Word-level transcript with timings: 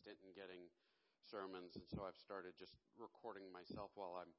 consistent 0.00 0.24
in 0.24 0.32
getting 0.32 0.64
sermons, 1.28 1.76
and 1.76 1.84
so 1.92 2.08
I've 2.08 2.16
started 2.16 2.56
just 2.56 2.72
recording 2.96 3.44
myself 3.52 3.92
while 4.00 4.16
I'm 4.16 4.32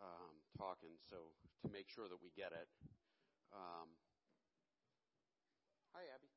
um, 0.00 0.40
talking, 0.56 0.96
so 1.04 1.36
to 1.60 1.68
make 1.68 1.92
sure 1.92 2.08
that 2.08 2.16
we 2.16 2.32
get 2.32 2.56
it. 2.56 2.64
Um, 3.52 3.92
hi, 5.92 6.00
Abby. 6.16 6.32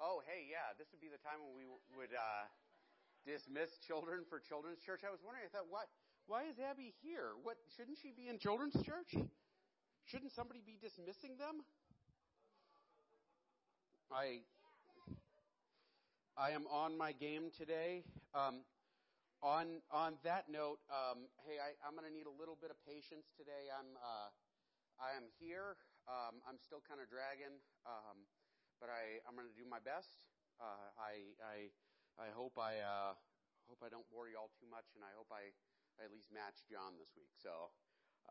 Oh, 0.00 0.24
hey, 0.24 0.48
yeah, 0.48 0.72
this 0.80 0.88
would 0.96 1.04
be 1.04 1.12
the 1.12 1.20
time 1.20 1.44
when 1.44 1.52
we 1.52 1.68
would 1.92 2.16
uh, 2.16 2.48
dismiss 3.28 3.76
children 3.84 4.24
for 4.24 4.40
children's 4.40 4.80
church. 4.80 5.04
I 5.04 5.12
was 5.12 5.20
wondering, 5.20 5.44
I 5.44 5.52
thought, 5.52 5.68
what? 5.68 5.92
Why 6.24 6.48
is 6.48 6.56
Abby 6.56 6.96
here? 7.04 7.36
What 7.44 7.60
shouldn't 7.76 8.00
she 8.00 8.16
be 8.16 8.32
in 8.32 8.40
children's 8.40 8.80
church? 8.80 9.12
Shouldn't 10.08 10.32
somebody 10.32 10.64
be 10.64 10.80
dismissing 10.80 11.36
them? 11.36 11.60
I 14.10 14.42
I 16.36 16.50
am 16.50 16.66
on 16.66 16.98
my 16.98 17.12
game 17.12 17.50
today. 17.56 18.02
Um, 18.34 18.66
on 19.42 19.80
on 19.90 20.18
that 20.26 20.50
note, 20.50 20.82
um, 20.90 21.30
hey, 21.46 21.62
I, 21.62 21.78
am 21.86 21.94
going 21.94 22.04
to 22.04 22.12
need 22.12 22.26
a 22.26 22.34
little 22.34 22.58
bit 22.58 22.74
of 22.74 22.76
patience 22.82 23.30
today. 23.38 23.70
I'm 23.70 23.94
uh, 24.02 24.28
I 24.98 25.14
am 25.14 25.30
here. 25.38 25.78
Um, 26.10 26.42
I'm 26.42 26.58
still 26.58 26.82
kind 26.82 26.98
of 26.98 27.06
dragging. 27.06 27.62
Um, 27.86 28.26
but 28.80 28.88
I, 28.88 29.20
I'm 29.28 29.36
going 29.36 29.46
to 29.46 29.54
do 29.54 29.68
my 29.68 29.78
best. 29.78 30.26
Uh, 30.56 30.88
I, 30.96 31.36
I, 31.44 31.56
I 32.16 32.28
hope 32.32 32.56
I 32.56 32.80
uh, 32.80 33.12
hope 33.68 33.84
I 33.84 33.92
don't 33.92 34.08
bore 34.08 34.26
you 34.26 34.40
all 34.40 34.50
too 34.56 34.66
much, 34.66 34.96
and 34.96 35.04
I 35.04 35.12
hope 35.14 35.28
I, 35.28 35.52
I 36.00 36.08
at 36.08 36.10
least 36.10 36.32
match 36.32 36.64
John 36.66 36.96
this 36.96 37.12
week. 37.12 37.30
So, 37.36 37.70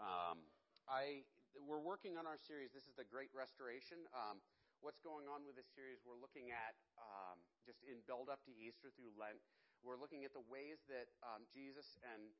um, 0.01 0.41
I 0.89 1.23
we're 1.55 1.81
working 1.81 2.17
on 2.17 2.25
our 2.25 2.37
series. 2.37 2.73
This 2.73 2.85
is 2.89 2.97
the 2.97 3.05
Great 3.05 3.29
Restoration. 3.33 4.05
Um, 4.13 4.41
what's 4.79 5.03
going 5.03 5.27
on 5.27 5.43
with 5.43 5.59
this 5.59 5.67
series? 5.75 5.99
We're 6.07 6.19
looking 6.19 6.55
at 6.55 6.75
um, 6.95 7.35
just 7.67 7.83
in 7.83 7.99
build 8.07 8.31
up 8.31 8.39
to 8.47 8.51
Easter 8.55 8.87
through 8.95 9.11
Lent. 9.19 9.39
We're 9.83 9.99
looking 9.99 10.23
at 10.23 10.31
the 10.31 10.43
ways 10.47 10.83
that 10.87 11.11
um, 11.19 11.43
Jesus 11.51 11.99
and 12.03 12.31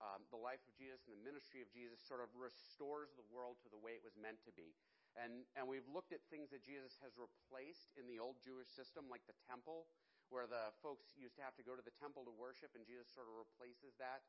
um, 0.00 0.28
the 0.28 0.36
life 0.36 0.60
of 0.68 0.76
Jesus 0.76 1.08
and 1.08 1.16
the 1.16 1.24
ministry 1.24 1.64
of 1.64 1.72
Jesus 1.72 1.96
sort 2.04 2.20
of 2.20 2.28
restores 2.36 3.16
the 3.16 3.24
world 3.32 3.56
to 3.64 3.72
the 3.72 3.80
way 3.80 3.96
it 3.96 4.04
was 4.04 4.12
meant 4.16 4.44
to 4.44 4.52
be. 4.52 4.76
And, 5.16 5.48
and 5.56 5.64
we've 5.64 5.88
looked 5.88 6.12
at 6.12 6.20
things 6.28 6.52
that 6.52 6.60
Jesus 6.60 7.00
has 7.00 7.16
replaced 7.16 7.96
in 7.96 8.04
the 8.04 8.20
old 8.20 8.36
Jewish 8.44 8.68
system, 8.68 9.08
like 9.08 9.24
the 9.24 9.36
temple, 9.48 9.88
where 10.28 10.44
the 10.44 10.76
folks 10.84 11.16
used 11.16 11.40
to 11.40 11.42
have 11.48 11.56
to 11.56 11.64
go 11.64 11.72
to 11.72 11.80
the 11.80 11.96
temple 11.96 12.28
to 12.28 12.34
worship, 12.36 12.76
and 12.76 12.84
Jesus 12.84 13.08
sort 13.08 13.24
of 13.24 13.40
replaces 13.40 13.96
that 13.96 14.20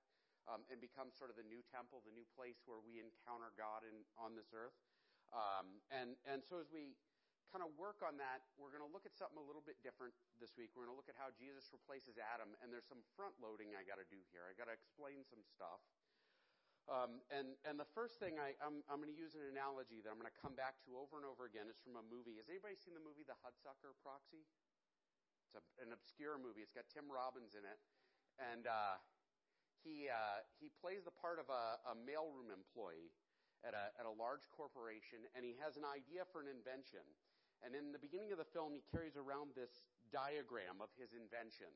um, 0.48 0.64
and 0.72 0.80
becomes 0.80 1.20
sort 1.20 1.28
of 1.28 1.36
the 1.36 1.44
new 1.44 1.60
temple, 1.68 2.00
the 2.08 2.16
new 2.16 2.28
place 2.32 2.64
where 2.64 2.80
we 2.80 3.04
encounter 3.04 3.52
God 3.60 3.84
in, 3.84 4.08
on 4.16 4.40
this 4.40 4.56
earth. 4.56 4.80
Um, 5.36 5.84
and, 5.92 6.16
and 6.24 6.40
so 6.40 6.64
as 6.64 6.72
we 6.72 6.96
kind 7.52 7.64
of 7.64 7.72
work 7.80 8.04
on 8.04 8.20
that, 8.20 8.44
we're 8.60 8.72
going 8.72 8.84
to 8.84 8.92
look 8.92 9.08
at 9.08 9.16
something 9.16 9.40
a 9.40 9.46
little 9.46 9.64
bit 9.64 9.80
different 9.82 10.14
this 10.38 10.56
week. 10.60 10.76
We're 10.76 10.88
going 10.88 10.96
to 10.96 11.00
look 11.00 11.12
at 11.12 11.18
how 11.18 11.32
Jesus 11.34 11.72
replaces 11.72 12.20
Adam, 12.20 12.54
and 12.60 12.70
there's 12.70 12.88
some 12.88 13.02
front 13.16 13.36
loading 13.40 13.74
I 13.74 13.88
got 13.88 13.98
to 13.98 14.08
do 14.08 14.20
here. 14.30 14.46
I 14.48 14.54
got 14.54 14.68
to 14.68 14.76
explain 14.76 15.24
some 15.24 15.42
stuff. 15.44 15.82
Um, 16.88 17.20
and, 17.28 17.60
and 17.68 17.76
the 17.76 17.90
first 17.92 18.16
thing 18.16 18.40
I, 18.40 18.56
I'm, 18.64 18.80
I'm 18.88 19.04
going 19.04 19.12
to 19.12 19.20
use 19.20 19.36
an 19.36 19.44
analogy 19.44 20.00
that 20.00 20.08
I'm 20.08 20.16
going 20.16 20.32
to 20.32 20.40
come 20.40 20.56
back 20.56 20.80
to 20.88 20.96
over 20.96 21.20
and 21.20 21.28
over 21.28 21.44
again 21.44 21.68
is 21.68 21.76
from 21.84 22.00
a 22.00 22.06
movie. 22.08 22.40
Has 22.40 22.48
anybody 22.48 22.80
seen 22.80 22.96
the 22.96 23.04
movie 23.04 23.28
The 23.28 23.36
Hudsucker 23.44 23.92
Proxy? 24.00 24.48
It's 25.48 25.56
a, 25.60 25.64
an 25.84 25.92
obscure 25.92 26.40
movie. 26.40 26.64
It's 26.64 26.72
got 26.72 26.88
Tim 26.88 27.12
Robbins 27.12 27.60
in 27.60 27.68
it, 27.68 27.80
and 28.40 28.68
uh, 28.68 29.00
he 29.84 30.12
uh, 30.12 30.44
he 30.60 30.68
plays 30.68 31.08
the 31.08 31.16
part 31.16 31.40
of 31.40 31.48
a, 31.48 31.80
a 31.92 31.94
mailroom 31.96 32.52
employee 32.52 33.12
at 33.64 33.72
a 33.72 33.96
at 33.96 34.04
a 34.04 34.12
large 34.12 34.44
corporation, 34.52 35.24
and 35.36 35.48
he 35.48 35.56
has 35.64 35.80
an 35.80 35.88
idea 35.88 36.28
for 36.32 36.44
an 36.44 36.52
invention. 36.52 37.04
And 37.66 37.74
in 37.74 37.90
the 37.92 38.02
beginning 38.02 38.30
of 38.32 38.38
the 38.38 38.50
film, 38.54 38.74
he 38.74 38.86
carries 38.94 39.18
around 39.18 39.58
this 39.58 39.72
diagram 40.14 40.78
of 40.80 40.94
his 40.96 41.12
invention, 41.14 41.72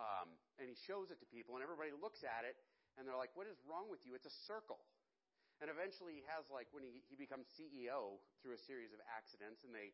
um, 0.00 0.32
and 0.56 0.66
he 0.66 0.76
shows 0.76 1.12
it 1.12 1.20
to 1.20 1.28
people, 1.28 1.54
and 1.56 1.62
everybody 1.62 1.92
looks 1.92 2.24
at 2.24 2.48
it, 2.48 2.56
and 2.96 3.04
they're 3.04 3.18
like, 3.18 3.34
"What 3.36 3.46
is 3.46 3.60
wrong 3.68 3.92
with 3.92 4.02
you? 4.08 4.16
It's 4.16 4.26
a 4.26 4.36
circle." 4.48 4.80
And 5.60 5.68
eventually, 5.68 6.16
he 6.16 6.24
has 6.32 6.48
like 6.48 6.72
when 6.72 6.82
he 6.82 7.04
he 7.06 7.16
becomes 7.16 7.52
CEO 7.52 8.16
through 8.40 8.56
a 8.56 8.62
series 8.64 8.96
of 8.96 9.00
accidents, 9.04 9.62
and 9.64 9.76
they 9.76 9.92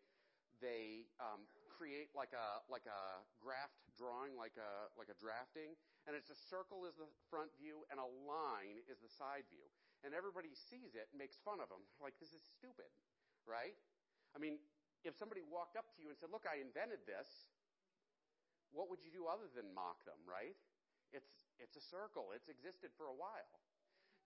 they 0.62 1.11
um, 1.19 1.44
create 1.66 2.15
like 2.16 2.32
a 2.32 2.62
like 2.71 2.87
a 2.87 3.21
graft 3.43 3.77
drawing, 3.99 4.38
like 4.38 4.56
a 4.56 4.88
like 4.97 5.11
a 5.11 5.19
drafting, 5.19 5.75
and 6.06 6.15
it's 6.16 6.31
a 6.31 6.38
circle 6.49 6.87
is 6.87 6.97
the 6.97 7.09
front 7.28 7.50
view, 7.59 7.84
and 7.91 8.00
a 8.00 8.11
line 8.25 8.81
is 8.88 9.03
the 9.03 9.11
side 9.11 9.44
view, 9.50 9.66
and 10.05 10.15
everybody 10.15 10.55
sees 10.55 10.97
it 10.97 11.11
and 11.12 11.19
makes 11.19 11.37
fun 11.44 11.61
of 11.61 11.69
him, 11.69 11.82
like 12.00 12.16
this 12.22 12.32
is 12.32 12.43
stupid, 12.56 12.88
right? 13.44 13.77
I 14.32 14.38
mean, 14.38 14.61
if 15.06 15.17
somebody 15.17 15.43
walked 15.47 15.78
up 15.78 15.87
to 15.94 15.99
you 16.03 16.11
and 16.11 16.19
said, 16.19 16.31
"Look, 16.31 16.44
I 16.44 16.59
invented 16.59 17.06
this," 17.06 17.27
what 18.77 18.91
would 18.91 19.00
you 19.00 19.09
do 19.09 19.25
other 19.31 19.49
than 19.55 19.72
mock 19.72 20.05
them, 20.05 20.19
right? 20.27 20.55
It's, 21.15 21.31
it's 21.56 21.81
a 21.81 21.84
circle. 21.89 22.34
It's 22.34 22.53
existed 22.53 22.93
for 22.99 23.09
a 23.09 23.17
while. 23.17 23.56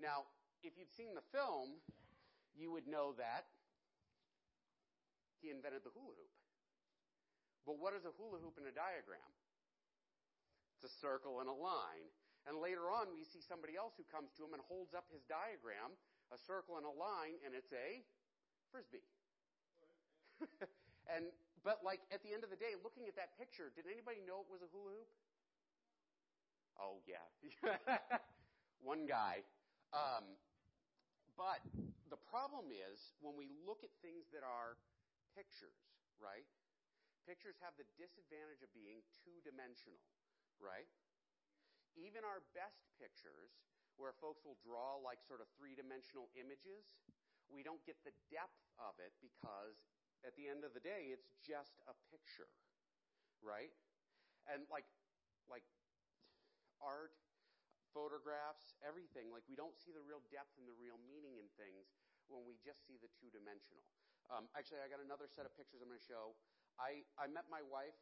Now, 0.00 0.26
if 0.64 0.74
you'd 0.74 0.90
seen 0.90 1.14
the 1.14 1.24
film, 1.30 1.78
you 2.56 2.72
would 2.72 2.88
know 2.88 3.14
that 3.20 3.46
he 5.38 5.52
invented 5.52 5.84
the 5.84 5.92
hula 5.92 6.12
hoop. 6.16 6.34
But 7.68 7.78
what 7.78 7.92
is 7.94 8.04
a 8.08 8.12
hula 8.16 8.40
hoop 8.40 8.56
in 8.56 8.66
a 8.66 8.74
diagram? 8.74 9.30
It's 10.76 10.88
a 10.88 10.94
circle 10.98 11.44
and 11.44 11.48
a 11.48 11.54
line. 11.54 12.08
And 12.48 12.56
later 12.56 12.88
on, 12.88 13.12
we 13.12 13.28
see 13.28 13.44
somebody 13.44 13.76
else 13.76 13.92
who 14.00 14.08
comes 14.08 14.32
to 14.40 14.48
him 14.48 14.56
and 14.56 14.64
holds 14.64 14.96
up 14.96 15.04
his 15.12 15.20
diagram, 15.28 15.92
a 16.32 16.40
circle 16.40 16.80
and 16.80 16.88
a 16.88 16.94
line, 16.96 17.36
and 17.44 17.52
it's 17.52 17.72
a 17.76 18.00
frisbee. 18.72 19.04
and 21.14 21.28
but 21.64 21.84
like 21.84 22.00
at 22.08 22.24
the 22.24 22.32
end 22.32 22.44
of 22.44 22.50
the 22.50 22.60
day, 22.60 22.72
looking 22.80 23.04
at 23.06 23.16
that 23.20 23.36
picture, 23.36 23.68
did 23.74 23.84
anybody 23.84 24.24
know 24.24 24.44
it 24.44 24.50
was 24.50 24.64
a 24.64 24.70
hula 24.72 24.96
hoop? 24.96 25.10
Oh, 26.80 27.04
yeah. 27.04 27.20
One 28.80 29.04
guy. 29.04 29.44
Um, 29.92 30.24
but 31.36 31.60
the 32.08 32.16
problem 32.32 32.72
is 32.72 33.12
when 33.20 33.36
we 33.36 33.52
look 33.68 33.84
at 33.84 33.92
things 34.00 34.32
that 34.32 34.40
are 34.40 34.80
pictures, 35.36 35.76
right? 36.16 36.48
Pictures 37.28 37.60
have 37.60 37.76
the 37.76 37.84
disadvantage 38.00 38.64
of 38.64 38.72
being 38.72 39.04
two 39.12 39.36
dimensional, 39.44 40.00
right? 40.56 40.88
Even 42.00 42.24
our 42.24 42.40
best 42.56 42.80
pictures, 42.96 43.52
where 44.00 44.16
folks 44.16 44.40
will 44.48 44.56
draw 44.64 44.96
like 44.96 45.20
sort 45.20 45.44
of 45.44 45.48
three 45.60 45.76
dimensional 45.76 46.32
images, 46.32 46.96
we 47.52 47.60
don't 47.60 47.82
get 47.84 48.00
the 48.08 48.14
depth 48.32 48.56
of 48.80 48.96
it 48.96 49.12
because 49.20 49.76
at 50.26 50.36
the 50.36 50.46
end 50.48 50.62
of 50.64 50.76
the 50.76 50.82
day, 50.82 51.12
it's 51.12 51.32
just 51.40 51.80
a 51.88 51.94
picture, 52.12 52.48
right? 53.40 53.72
And 54.48 54.68
like, 54.68 54.88
like 55.48 55.64
art, 56.80 57.16
photographs, 57.92 58.76
everything. 58.80 59.30
Like 59.34 59.44
we 59.50 59.58
don't 59.58 59.74
see 59.76 59.90
the 59.90 60.02
real 60.02 60.22
depth 60.30 60.56
and 60.60 60.66
the 60.66 60.76
real 60.78 60.98
meaning 61.04 61.40
in 61.40 61.46
things 61.58 61.90
when 62.30 62.46
we 62.46 62.56
just 62.62 62.86
see 62.86 62.96
the 63.00 63.10
two 63.18 63.28
dimensional. 63.34 63.82
Um, 64.30 64.46
actually, 64.54 64.78
I 64.84 64.86
got 64.86 65.02
another 65.02 65.26
set 65.26 65.42
of 65.42 65.52
pictures 65.58 65.82
I'm 65.82 65.90
going 65.90 65.98
to 65.98 66.06
show. 66.06 66.38
I, 66.78 67.02
I 67.18 67.26
met 67.26 67.50
my 67.50 67.60
wife 67.66 67.98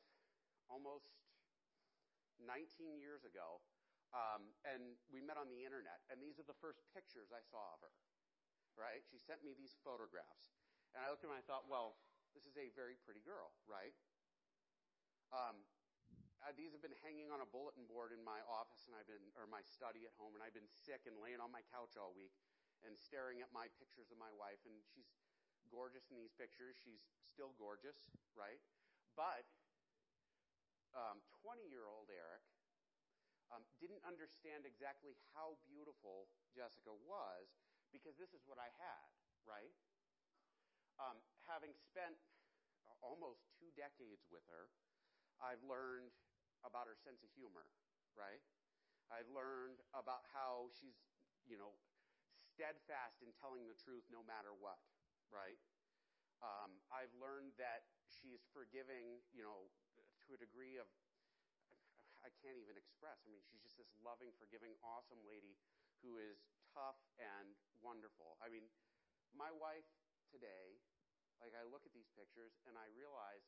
almost 0.69 1.09
19 2.45 3.01
years 3.01 3.25
ago, 3.25 3.65
um, 4.12 4.53
and 4.69 5.01
we 5.09 5.25
met 5.25 5.41
on 5.41 5.49
the 5.49 5.65
internet. 5.65 6.05
And 6.12 6.21
these 6.21 6.37
are 6.37 6.45
the 6.45 6.57
first 6.61 6.84
pictures 6.93 7.33
I 7.33 7.41
saw 7.49 7.73
of 7.73 7.81
her. 7.81 7.95
Right? 8.77 9.03
She 9.09 9.19
sent 9.19 9.43
me 9.43 9.57
these 9.57 9.75
photographs, 9.83 10.55
and 10.95 11.03
I 11.03 11.11
looked 11.11 11.27
at 11.27 11.33
them 11.33 11.34
and 11.34 11.43
I 11.43 11.47
thought, 11.49 11.67
well, 11.67 11.99
this 12.38 12.47
is 12.47 12.54
a 12.54 12.71
very 12.78 12.94
pretty 13.03 13.19
girl, 13.26 13.50
right? 13.66 13.91
Um, 15.34 15.59
uh, 16.38 16.54
these 16.54 16.71
have 16.71 16.78
been 16.78 16.94
hanging 17.03 17.34
on 17.34 17.43
a 17.43 17.49
bulletin 17.50 17.82
board 17.91 18.15
in 18.15 18.22
my 18.22 18.38
office 18.47 18.87
and 18.87 18.94
I've 18.94 19.10
been, 19.10 19.26
or 19.34 19.50
my 19.50 19.59
study 19.66 20.06
at 20.06 20.15
home, 20.22 20.38
and 20.38 20.43
I've 20.47 20.54
been 20.54 20.71
sick 20.71 21.10
and 21.10 21.19
laying 21.19 21.43
on 21.43 21.50
my 21.50 21.66
couch 21.75 21.98
all 21.98 22.15
week 22.15 22.31
and 22.87 22.94
staring 22.94 23.43
at 23.43 23.50
my 23.50 23.66
pictures 23.82 24.15
of 24.15 24.22
my 24.22 24.31
wife, 24.38 24.62
and 24.71 24.78
she's 24.94 25.10
gorgeous 25.66 26.15
in 26.15 26.16
these 26.22 26.31
pictures. 26.31 26.78
She's 26.78 27.03
still 27.27 27.59
gorgeous, 27.59 27.98
right? 28.39 28.63
But 29.18 29.42
um, 30.95 31.18
20 31.42 31.66
year 31.66 31.91
old 31.91 32.07
Eric 32.07 32.47
um, 33.51 33.66
didn't 33.83 34.07
understand 34.07 34.63
exactly 34.63 35.18
how 35.34 35.59
beautiful 35.66 36.30
Jessica 36.54 36.95
was 37.03 37.51
because 37.91 38.15
this 38.15 38.30
is 38.30 38.47
what 38.47 38.63
I 38.63 38.71
had, 38.78 39.10
right? 39.42 39.74
Um, 40.98 41.18
having 41.47 41.71
spent 41.78 42.18
almost 42.98 43.47
two 43.54 43.71
decades 43.78 44.27
with 44.28 44.42
her, 44.50 44.66
I've 45.39 45.62
learned 45.62 46.10
about 46.66 46.91
her 46.91 46.98
sense 46.98 47.22
of 47.22 47.30
humor, 47.39 47.71
right? 48.18 48.42
I've 49.09 49.30
learned 49.30 49.78
about 49.95 50.27
how 50.34 50.68
she's, 50.74 50.98
you 51.47 51.54
know, 51.54 51.71
steadfast 52.42 53.22
in 53.22 53.30
telling 53.39 53.71
the 53.71 53.78
truth 53.78 54.03
no 54.10 54.27
matter 54.27 54.50
what, 54.50 54.83
right? 55.30 55.59
Um, 56.42 56.83
I've 56.91 57.15
learned 57.18 57.54
that 57.62 57.86
she's 58.10 58.42
forgiving, 58.51 59.22
you 59.30 59.47
know, 59.47 59.71
to 60.27 60.34
a 60.34 60.39
degree 60.39 60.78
of 60.78 60.86
I 62.18 62.34
can't 62.42 62.59
even 62.59 62.74
express. 62.74 63.22
I 63.22 63.30
mean, 63.30 63.42
she's 63.47 63.62
just 63.62 63.78
this 63.78 63.94
loving, 64.03 64.34
forgiving, 64.42 64.74
awesome 64.83 65.22
lady 65.22 65.54
who 66.03 66.18
is 66.18 66.42
tough 66.74 66.98
and 67.18 67.54
wonderful. 67.78 68.34
I 68.42 68.51
mean, 68.51 68.66
my 69.34 69.54
wife 69.54 69.86
today 70.28 70.80
Like 71.39 71.54
I 71.54 71.63
look 71.63 71.86
at 71.86 71.95
these 71.95 72.10
pictures 72.19 72.59
and 72.66 72.75
I 72.75 72.91
realize 72.91 73.47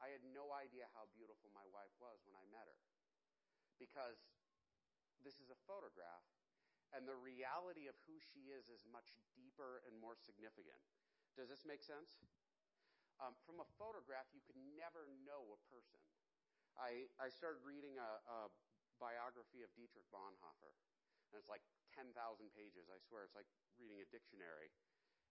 I 0.00 0.12
had 0.12 0.20
no 0.24 0.52
idea 0.52 0.90
how 0.92 1.08
beautiful 1.16 1.48
my 1.54 1.64
wife 1.72 1.92
was 1.96 2.20
when 2.28 2.36
I 2.36 2.44
met 2.52 2.68
her. 2.68 2.80
Because 3.80 4.20
this 5.24 5.40
is 5.40 5.48
a 5.48 5.58
photograph 5.64 6.26
and 6.92 7.08
the 7.08 7.16
reality 7.16 7.88
of 7.88 7.96
who 8.04 8.20
she 8.20 8.52
is 8.52 8.68
is 8.68 8.84
much 8.84 9.16
deeper 9.32 9.80
and 9.88 9.96
more 9.96 10.14
significant. 10.20 10.76
Does 11.32 11.48
this 11.48 11.64
make 11.64 11.80
sense? 11.80 12.20
Um, 13.16 13.32
from 13.48 13.64
a 13.64 13.68
photograph, 13.80 14.28
you 14.36 14.44
could 14.44 14.58
never 14.76 15.08
know 15.24 15.56
a 15.56 15.60
person. 15.72 16.00
I, 16.76 17.08
I 17.16 17.32
started 17.32 17.64
reading 17.64 17.96
a, 17.96 18.10
a 18.28 18.38
biography 19.00 19.64
of 19.64 19.72
Dietrich 19.72 20.04
Bonhoeffer, 20.12 20.76
and 21.32 21.40
it's 21.40 21.48
like 21.48 21.64
10,000 21.96 22.12
pages. 22.52 22.92
I 22.92 23.00
swear, 23.08 23.24
it's 23.24 23.36
like 23.36 23.48
reading 23.80 24.04
a 24.04 24.08
dictionary. 24.12 24.68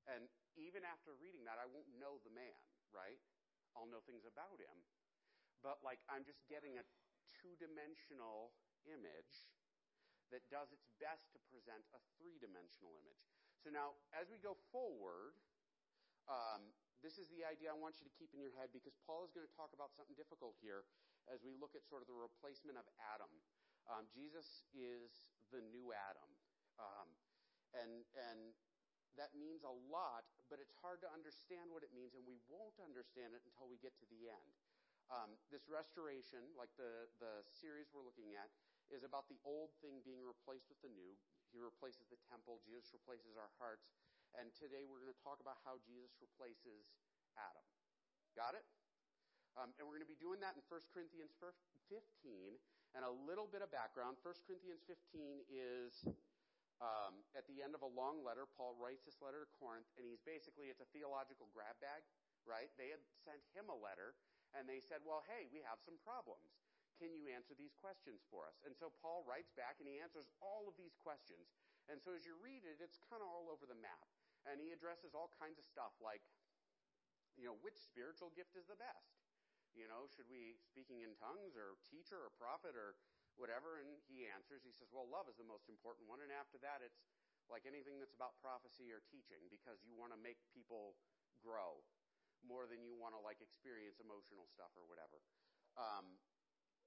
And 0.10 0.26
even 0.58 0.82
after 0.86 1.14
reading 1.18 1.46
that, 1.46 1.62
I 1.62 1.70
won't 1.70 1.90
know 2.02 2.18
the 2.26 2.34
man, 2.34 2.62
right? 2.90 3.22
I'll 3.78 3.88
know 3.88 4.04
things 4.04 4.26
about 4.26 4.58
him. 4.58 4.78
But 5.62 5.80
like, 5.86 6.02
I'm 6.10 6.26
just 6.26 6.42
getting 6.50 6.82
a 6.82 6.86
two 7.30 7.54
dimensional 7.62 8.52
image 8.90 9.36
that 10.34 10.42
does 10.50 10.72
its 10.74 10.88
best 10.98 11.30
to 11.36 11.40
present 11.52 11.84
a 11.94 12.00
three 12.18 12.40
dimensional 12.42 12.96
image. 12.98 13.22
So 13.62 13.70
now, 13.70 14.00
as 14.16 14.32
we 14.32 14.42
go 14.42 14.58
forward, 14.74 15.38
um, 16.26 16.74
this 17.06 17.22
is 17.22 17.30
the 17.30 17.46
idea 17.46 17.70
I 17.70 17.78
want 17.78 18.02
you 18.02 18.06
to 18.10 18.16
keep 18.18 18.34
in 18.34 18.42
your 18.42 18.54
head 18.58 18.74
because 18.74 18.96
Paul 19.06 19.26
is 19.26 19.34
going 19.34 19.46
to 19.46 19.54
talk 19.54 19.74
about 19.76 19.94
something 19.94 20.18
difficult 20.18 20.58
here 20.62 20.88
as 21.30 21.46
we 21.46 21.54
look 21.54 21.78
at 21.78 21.86
sort 21.86 22.02
of 22.02 22.10
the 22.10 22.18
replacement 22.18 22.80
of 22.80 22.88
Adam. 23.14 23.30
Um, 23.86 24.10
Jesus 24.10 24.66
is 24.74 25.30
the 25.54 25.62
new 25.62 25.94
Adam. 25.94 26.30
Um, 26.82 27.08
and, 27.78 28.06
and 28.18 28.54
that 29.20 29.36
means 29.36 29.64
a 29.68 29.76
lot, 29.92 30.24
but 30.48 30.60
it's 30.62 30.76
hard 30.80 31.04
to 31.04 31.10
understand 31.12 31.68
what 31.72 31.84
it 31.84 31.92
means, 31.92 32.16
and 32.16 32.24
we 32.24 32.40
won't 32.48 32.76
understand 32.80 33.36
it 33.36 33.44
until 33.44 33.68
we 33.68 33.80
get 33.80 33.96
to 34.00 34.08
the 34.08 34.32
end. 34.32 34.52
Um, 35.12 35.36
this 35.52 35.68
restoration, 35.68 36.40
like 36.56 36.72
the, 36.80 37.12
the 37.20 37.44
series 37.52 37.92
we're 37.92 38.06
looking 38.06 38.32
at, 38.40 38.48
is 38.88 39.04
about 39.04 39.28
the 39.28 39.40
old 39.44 39.76
thing 39.84 40.00
being 40.08 40.24
replaced 40.24 40.72
with 40.72 40.80
the 40.80 40.92
new. 40.92 41.16
He 41.52 41.60
replaces 41.60 42.08
the 42.08 42.20
temple, 42.32 42.64
Jesus 42.64 42.96
replaces 42.96 43.36
our 43.36 43.52
hearts, 43.60 43.92
and 44.40 44.48
today 44.56 44.88
we're 44.88 45.04
going 45.04 45.12
to 45.12 45.24
talk 45.24 45.44
about 45.44 45.60
how 45.68 45.76
Jesus 45.84 46.16
replaces 46.24 46.88
Adam. 47.36 47.68
Got 48.32 48.56
it? 48.56 48.64
Um, 49.60 49.76
and 49.76 49.84
we're 49.84 50.00
going 50.00 50.08
to 50.08 50.14
be 50.14 50.20
doing 50.20 50.40
that 50.40 50.56
in 50.56 50.64
1 50.64 50.96
Corinthians 50.96 51.36
15. 51.36 52.00
And 52.96 53.08
a 53.08 53.12
little 53.28 53.48
bit 53.48 53.64
of 53.64 53.72
background 53.72 54.20
1 54.24 54.48
Corinthians 54.48 54.84
15 54.88 55.44
is 55.48 56.08
um, 56.82 57.22
at 57.38 57.46
the 57.46 57.62
end 57.62 57.78
of 57.78 57.86
a 57.86 57.92
long 57.94 58.26
letter, 58.26 58.50
Paul 58.50 58.74
writes 58.76 59.06
this 59.06 59.22
letter 59.22 59.46
to 59.46 59.50
Corinth, 59.62 59.86
and 59.96 60.04
he's 60.04 60.22
basically, 60.26 60.74
it's 60.74 60.82
a 60.82 60.90
theological 60.90 61.46
grab 61.54 61.78
bag, 61.78 62.02
right? 62.44 62.74
They 62.76 62.90
had 62.90 63.06
sent 63.22 63.42
him 63.54 63.70
a 63.70 63.78
letter, 63.78 64.18
and 64.58 64.66
they 64.66 64.82
said, 64.82 65.06
well, 65.06 65.22
hey, 65.30 65.46
we 65.54 65.62
have 65.62 65.78
some 65.78 66.02
problems. 66.02 66.58
Can 66.98 67.14
you 67.14 67.30
answer 67.30 67.54
these 67.54 67.78
questions 67.78 68.26
for 68.34 68.50
us? 68.50 68.58
And 68.66 68.74
so 68.74 68.90
Paul 69.02 69.22
writes 69.26 69.54
back, 69.54 69.78
and 69.78 69.86
he 69.86 70.02
answers 70.02 70.30
all 70.42 70.66
of 70.66 70.74
these 70.78 70.98
questions. 70.98 71.54
And 71.86 72.02
so 72.02 72.18
as 72.18 72.26
you 72.26 72.38
read 72.42 72.66
it, 72.66 72.82
it's 72.82 73.02
kind 73.10 73.22
of 73.22 73.30
all 73.30 73.50
over 73.50 73.66
the 73.70 73.78
map. 73.78 74.06
And 74.50 74.58
he 74.58 74.74
addresses 74.74 75.14
all 75.14 75.30
kinds 75.38 75.62
of 75.62 75.66
stuff 75.70 75.94
like, 76.02 76.22
you 77.38 77.46
know, 77.46 77.58
which 77.62 77.78
spiritual 77.78 78.34
gift 78.34 78.58
is 78.58 78.66
the 78.66 78.78
best? 78.78 79.22
You 79.78 79.88
know, 79.88 80.10
should 80.10 80.28
we 80.28 80.60
speaking 80.68 81.06
in 81.06 81.16
tongues 81.16 81.56
or 81.56 81.80
teacher 81.88 82.20
or 82.20 82.34
prophet 82.36 82.76
or 82.76 82.98
whatever? 83.40 83.80
And 83.80 84.00
he 84.08 84.28
answers, 84.28 84.64
he 84.64 84.74
says, 84.74 84.92
well, 84.92 85.08
love 85.08 85.28
is 85.32 85.38
the 85.38 85.48
most 85.48 85.68
important 85.72 86.08
one. 86.08 86.24
And 86.24 86.32
after 86.32 86.60
that, 86.66 86.84
it's 86.84 87.04
like 87.52 87.68
anything 87.68 88.00
that's 88.00 88.16
about 88.16 88.40
prophecy 88.40 88.92
or 88.92 89.04
teaching 89.12 89.44
because 89.52 89.84
you 89.84 89.96
want 89.96 90.16
to 90.16 90.20
make 90.20 90.40
people 90.56 90.96
grow 91.44 91.84
more 92.42 92.66
than 92.66 92.82
you 92.82 92.98
want 92.98 93.14
to 93.14 93.22
like 93.22 93.44
experience 93.44 94.02
emotional 94.02 94.48
stuff 94.50 94.74
or 94.74 94.88
whatever. 94.88 95.22
Um, 95.78 96.18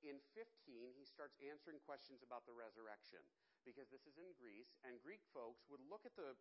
in 0.05 0.21
15, 0.37 0.93
he 0.93 1.07
starts 1.09 1.39
answering 1.41 1.81
questions 1.81 2.21
about 2.21 2.45
the 2.45 2.53
resurrection 2.53 3.25
because 3.65 3.89
this 3.89 4.05
is 4.05 4.21
in 4.21 4.29
Greece, 4.37 4.77
and 4.85 5.01
Greek 5.01 5.25
folks 5.33 5.65
would 5.73 5.81
look 5.89 6.05
at 6.05 6.13
the 6.21 6.37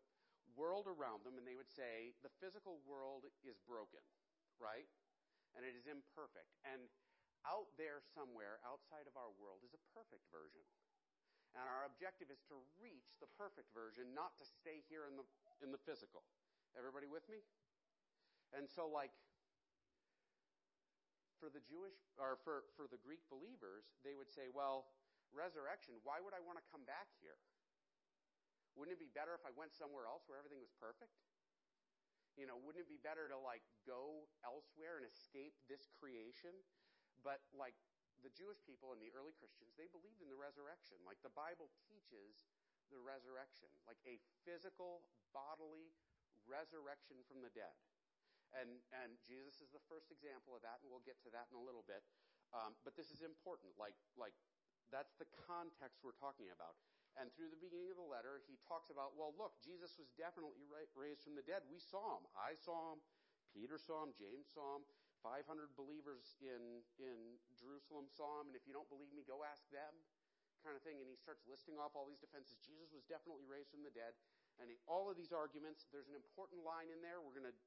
world 0.59 0.85
around 0.91 1.23
them 1.23 1.39
and 1.39 1.47
they 1.47 1.55
would 1.55 1.71
say, 1.71 2.11
the 2.19 2.33
physical 2.44 2.83
world 2.83 3.23
is 3.47 3.55
broken, 3.63 4.03
right? 4.59 4.89
And 5.55 5.63
it 5.63 5.77
is 5.79 5.88
imperfect. 5.88 6.51
And 6.67 6.91
out 7.48 7.72
there 7.75 8.00
somewhere 8.16 8.60
outside 8.63 9.07
of 9.07 9.16
our 9.19 9.31
world 9.40 9.63
is 9.63 9.75
a 9.75 9.84
perfect 9.92 10.24
version. 10.31 10.63
And 11.54 11.69
our 11.69 11.86
objective 11.86 12.34
is 12.34 12.42
to 12.50 12.57
reach 12.81 13.13
the 13.22 13.30
perfect 13.38 13.69
version, 13.78 14.10
not 14.18 14.34
to 14.42 14.45
stay 14.45 14.81
here 14.90 15.06
in 15.06 15.13
the, 15.19 15.25
in 15.62 15.69
the 15.69 15.81
physical. 15.86 16.25
Everybody 16.74 17.06
with 17.06 17.30
me? 17.30 17.45
And 18.57 18.66
so, 18.66 18.90
like, 18.90 19.13
for 21.38 21.54
the 21.54 21.62
Jewish, 21.62 21.94
or 22.18 22.42
for, 22.42 22.66
for 22.74 22.90
the 22.90 22.98
Greek 22.98 23.22
believers, 23.30 23.86
they 24.01 24.18
would 24.18 24.34
say, 24.34 24.50
well, 24.50 24.89
resurrection, 25.30 26.00
why 26.01 26.22
would 26.22 26.34
I 26.34 26.42
want 26.42 26.57
to 26.57 26.66
come 26.74 26.86
back 26.89 27.13
here? 27.22 27.38
Wouldn't 28.74 28.98
it 28.98 29.01
be 29.01 29.13
better 29.13 29.38
if 29.38 29.46
I 29.46 29.54
went 29.54 29.78
somewhere 29.78 30.10
else 30.10 30.25
where 30.25 30.42
everything 30.42 30.57
was 30.57 30.74
perfect? 30.81 31.13
You 32.34 32.50
know, 32.50 32.57
wouldn't 32.57 32.81
it 32.81 32.89
be 32.89 32.98
better 32.98 33.30
to 33.30 33.38
like 33.38 33.62
go 33.86 34.25
elsewhere 34.42 34.98
and 34.98 35.06
escape 35.06 35.54
this 35.69 35.86
creation? 36.01 36.50
But 37.24 37.42
like 37.56 37.75
the 38.22 38.31
Jewish 38.31 38.60
people 38.64 38.92
and 38.92 39.00
the 39.00 39.12
early 39.16 39.34
Christians, 39.36 39.74
they 39.80 39.88
believed 39.92 40.20
in 40.20 40.30
the 40.31 40.40
resurrection. 40.40 41.00
Like 41.08 41.20
the 41.24 41.34
Bible 41.34 41.72
teaches 41.88 42.44
the 42.92 43.00
resurrection, 43.00 43.72
like 43.88 44.00
a 44.06 44.20
physical, 44.46 45.02
bodily 45.34 45.96
resurrection 46.46 47.24
from 47.25 47.40
the 47.40 47.50
dead. 47.56 47.74
And, 48.54 48.84
and 49.02 49.18
Jesus 49.25 49.66
is 49.66 49.74
the 49.74 49.81
first 49.90 50.14
example 50.14 50.54
of 50.54 50.62
that, 50.62 50.78
and 50.84 50.94
we'll 50.94 51.02
get 51.02 51.18
to 51.25 51.34
that 51.34 51.50
in 51.50 51.58
a 51.58 51.66
little 51.66 51.81
bit. 51.90 52.06
Um, 52.54 52.78
but 52.86 52.94
this 52.94 53.10
is 53.10 53.25
important. 53.25 53.74
Like, 53.81 53.98
like 54.14 54.38
that's 54.94 55.18
the 55.18 55.25
context 55.50 56.06
we're 56.06 56.14
talking 56.22 56.54
about. 56.54 56.78
And 57.18 57.34
through 57.34 57.50
the 57.50 57.62
beginning 57.62 57.94
of 57.94 57.98
the 57.98 58.10
letter, 58.10 58.42
he 58.46 58.58
talks 58.66 58.94
about, 58.94 59.18
well, 59.18 59.34
look, 59.38 59.58
Jesus 59.62 59.98
was 59.98 60.10
definitely 60.18 60.66
raised 60.98 61.25
from 61.25 61.34
the 61.38 61.46
dead. 61.46 61.66
We 61.70 61.81
saw 61.81 62.22
him. 62.22 62.25
I 62.34 62.58
saw 62.58 62.94
him. 62.94 63.02
Peter 63.54 63.78
saw 63.78 64.06
him. 64.06 64.14
James 64.18 64.50
saw 64.50 64.81
him. 64.81 64.84
500 65.24 65.72
believers 65.80 66.36
in, 66.44 66.84
in 67.00 67.40
Jerusalem 67.56 68.12
saw 68.12 68.44
him, 68.44 68.52
and 68.52 68.56
if 68.60 68.68
you 68.68 68.75
don't 68.75 68.92
believe 68.92 69.16
me, 69.16 69.24
go 69.24 69.42
ask 69.48 69.64
them, 69.72 69.96
kind 70.62 70.75
of 70.75 70.84
thing. 70.84 71.00
And 71.00 71.08
he 71.08 71.16
starts 71.16 71.48
listing 71.48 71.80
off 71.80 71.96
all 71.96 72.04
these 72.04 72.20
defenses. 72.20 72.60
Jesus 72.60 72.92
was 72.92 73.08
definitely 73.08 73.48
raised 73.48 73.72
from 73.72 73.88
the 73.88 73.96
dead. 73.96 74.14
And 74.60 74.68
he, 74.68 74.75
all 74.86 75.08
of 75.08 75.16
these 75.16 75.31
arguments, 75.31 75.88
there's 75.90 76.12
an 76.12 76.20
important 76.20 76.62
line 76.68 76.92
in 76.92 77.00
there. 77.00 77.24
We're 77.24 77.34
going 77.34 77.48
to 77.48 77.58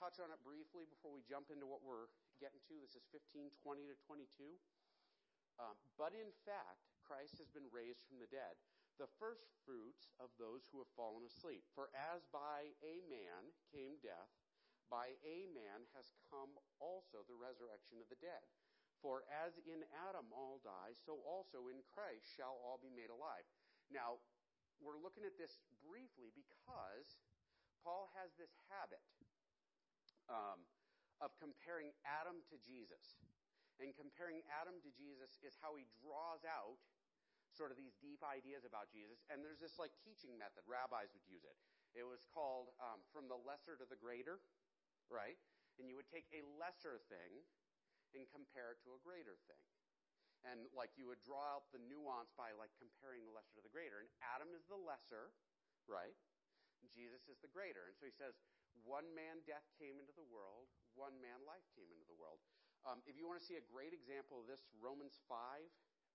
touch 0.00 0.18
on 0.18 0.32
it 0.32 0.40
briefly 0.42 0.88
before 0.88 1.14
we 1.14 1.22
jump 1.22 1.52
into 1.52 1.68
what 1.68 1.84
we're 1.84 2.10
getting 2.42 2.58
to. 2.66 2.74
This 2.80 2.98
is 2.98 3.04
15, 3.14 3.52
20 3.62 3.86
to 3.92 3.96
22. 4.08 4.58
Um, 5.62 5.78
but 5.94 6.10
in 6.16 6.34
fact, 6.42 6.90
Christ 7.06 7.38
has 7.38 7.46
been 7.52 7.68
raised 7.70 8.02
from 8.10 8.18
the 8.18 8.26
dead, 8.26 8.58
the 8.98 9.06
first 9.22 9.46
fruits 9.62 10.10
of 10.18 10.34
those 10.34 10.66
who 10.72 10.82
have 10.82 10.90
fallen 10.98 11.22
asleep. 11.28 11.62
For 11.76 11.94
as 11.94 12.26
by 12.34 12.74
a 12.82 13.04
man 13.06 13.54
came 13.70 14.02
death, 14.02 14.32
by 14.92 15.16
a 15.24 15.48
man 15.52 15.86
has 15.96 16.12
come 16.30 16.54
also 16.80 17.24
the 17.26 17.36
resurrection 17.36 18.00
of 18.00 18.08
the 18.08 18.20
dead. 18.20 18.44
For 19.04 19.28
as 19.28 19.60
in 19.68 19.84
Adam 20.08 20.32
all 20.32 20.64
die, 20.64 20.96
so 20.96 21.20
also 21.28 21.68
in 21.68 21.84
Christ 21.92 22.24
shall 22.24 22.56
all 22.64 22.80
be 22.80 22.88
made 22.88 23.12
alive. 23.12 23.44
Now, 23.92 24.22
we're 24.80 24.98
looking 25.00 25.28
at 25.28 25.36
this 25.36 25.60
briefly 25.84 26.32
because 26.32 27.20
Paul 27.84 28.08
has 28.16 28.32
this 28.40 28.56
habit 28.72 29.04
um, 30.32 30.64
of 31.20 31.36
comparing 31.36 31.92
Adam 32.08 32.40
to 32.48 32.56
Jesus. 32.64 33.20
And 33.82 33.92
comparing 33.92 34.40
Adam 34.48 34.78
to 34.86 34.90
Jesus 34.94 35.36
is 35.42 35.58
how 35.58 35.74
he 35.74 35.84
draws 36.00 36.46
out 36.46 36.80
sort 37.52 37.70
of 37.70 37.78
these 37.78 37.94
deep 38.02 38.22
ideas 38.24 38.66
about 38.66 38.90
Jesus. 38.90 39.22
And 39.30 39.42
there's 39.42 39.62
this 39.62 39.78
like 39.78 39.94
teaching 40.02 40.34
method, 40.34 40.66
rabbis 40.66 41.12
would 41.14 41.26
use 41.26 41.44
it. 41.46 41.54
It 41.94 42.02
was 42.02 42.26
called 42.26 42.74
um, 42.82 43.04
from 43.14 43.30
the 43.30 43.38
lesser 43.38 43.78
to 43.78 43.86
the 43.86 43.98
greater 43.98 44.42
right? 45.12 45.38
And 45.80 45.90
you 45.90 45.98
would 45.98 46.08
take 46.08 46.28
a 46.30 46.46
lesser 46.56 47.02
thing 47.10 47.42
and 48.14 48.24
compare 48.30 48.74
it 48.74 48.80
to 48.86 48.94
a 48.94 49.00
greater 49.02 49.34
thing. 49.50 49.64
And 50.44 50.68
like 50.76 50.92
you 51.00 51.08
would 51.08 51.24
draw 51.24 51.56
out 51.56 51.72
the 51.72 51.80
nuance 51.80 52.30
by 52.36 52.52
like 52.54 52.70
comparing 52.76 53.24
the 53.24 53.32
lesser 53.32 53.56
to 53.58 53.64
the 53.64 53.72
greater. 53.72 54.04
And 54.04 54.10
Adam 54.20 54.52
is 54.52 54.68
the 54.68 54.76
lesser, 54.78 55.32
right? 55.88 56.14
Jesus 56.92 57.24
is 57.32 57.40
the 57.40 57.48
greater. 57.48 57.88
And 57.88 57.96
so 57.96 58.04
he 58.04 58.12
says, 58.12 58.36
one 58.84 59.08
man 59.16 59.40
death 59.48 59.64
came 59.80 59.96
into 59.96 60.12
the 60.12 60.26
world, 60.28 60.68
one 60.92 61.16
man 61.22 61.40
life 61.48 61.64
came 61.72 61.88
into 61.88 62.04
the 62.04 62.18
world. 62.18 62.42
Um, 62.84 63.00
if 63.08 63.16
you 63.16 63.24
want 63.24 63.40
to 63.40 63.46
see 63.46 63.56
a 63.56 63.64
great 63.64 63.96
example 63.96 64.36
of 64.36 64.44
this, 64.44 64.68
Romans 64.76 65.16
5, 65.24 65.64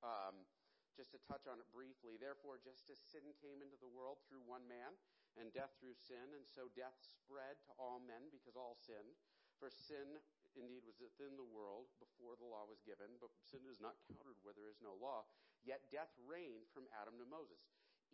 um, 0.05 0.45
just 0.93 1.15
to 1.15 1.19
touch 1.25 1.47
on 1.47 1.57
it 1.57 1.67
briefly. 1.71 2.19
Therefore, 2.19 2.59
just 2.59 2.91
as 2.91 2.99
sin 2.99 3.25
came 3.39 3.63
into 3.63 3.79
the 3.79 3.89
world 3.89 4.21
through 4.27 4.43
one 4.43 4.67
man, 4.67 4.93
and 5.37 5.53
death 5.53 5.75
through 5.77 5.97
sin, 5.97 6.33
and 6.33 6.47
so 6.47 6.71
death 6.73 6.97
spread 7.01 7.59
to 7.69 7.71
all 7.77 8.01
men 8.01 8.31
because 8.33 8.57
all 8.57 8.79
sinned. 8.79 9.13
For 9.59 9.69
sin 9.69 10.23
indeed 10.55 10.87
was 10.87 10.97
within 10.97 11.35
the 11.35 11.45
world 11.45 11.91
before 11.99 12.39
the 12.39 12.47
law 12.47 12.65
was 12.65 12.81
given, 12.87 13.19
but 13.19 13.29
sin 13.43 13.67
is 13.67 13.83
not 13.83 13.99
counted 14.07 14.39
where 14.41 14.55
there 14.55 14.71
is 14.71 14.81
no 14.81 14.95
law. 14.97 15.27
Yet 15.67 15.91
death 15.91 16.09
reigned 16.23 16.71
from 16.71 16.87
Adam 16.95 17.19
to 17.19 17.27
Moses, 17.27 17.59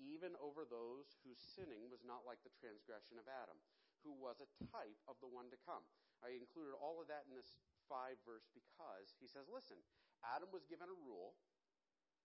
even 0.01 0.33
over 0.41 0.65
those 0.65 1.15
whose 1.21 1.37
sinning 1.37 1.87
was 1.93 2.01
not 2.01 2.25
like 2.25 2.41
the 2.41 2.57
transgression 2.57 3.21
of 3.21 3.29
Adam, 3.29 3.55
who 4.01 4.17
was 4.17 4.41
a 4.41 4.49
type 4.73 4.97
of 5.05 5.21
the 5.21 5.29
one 5.29 5.47
to 5.53 5.59
come. 5.61 5.85
I 6.25 6.33
included 6.33 6.73
all 6.81 6.97
of 6.97 7.07
that 7.13 7.29
in 7.29 7.37
this 7.37 7.61
five 7.85 8.17
verse 8.25 8.49
because 8.49 9.13
he 9.21 9.29
says, 9.29 9.45
listen, 9.45 9.77
Adam 10.25 10.49
was 10.49 10.65
given 10.65 10.89
a 10.89 10.97
rule, 11.05 11.37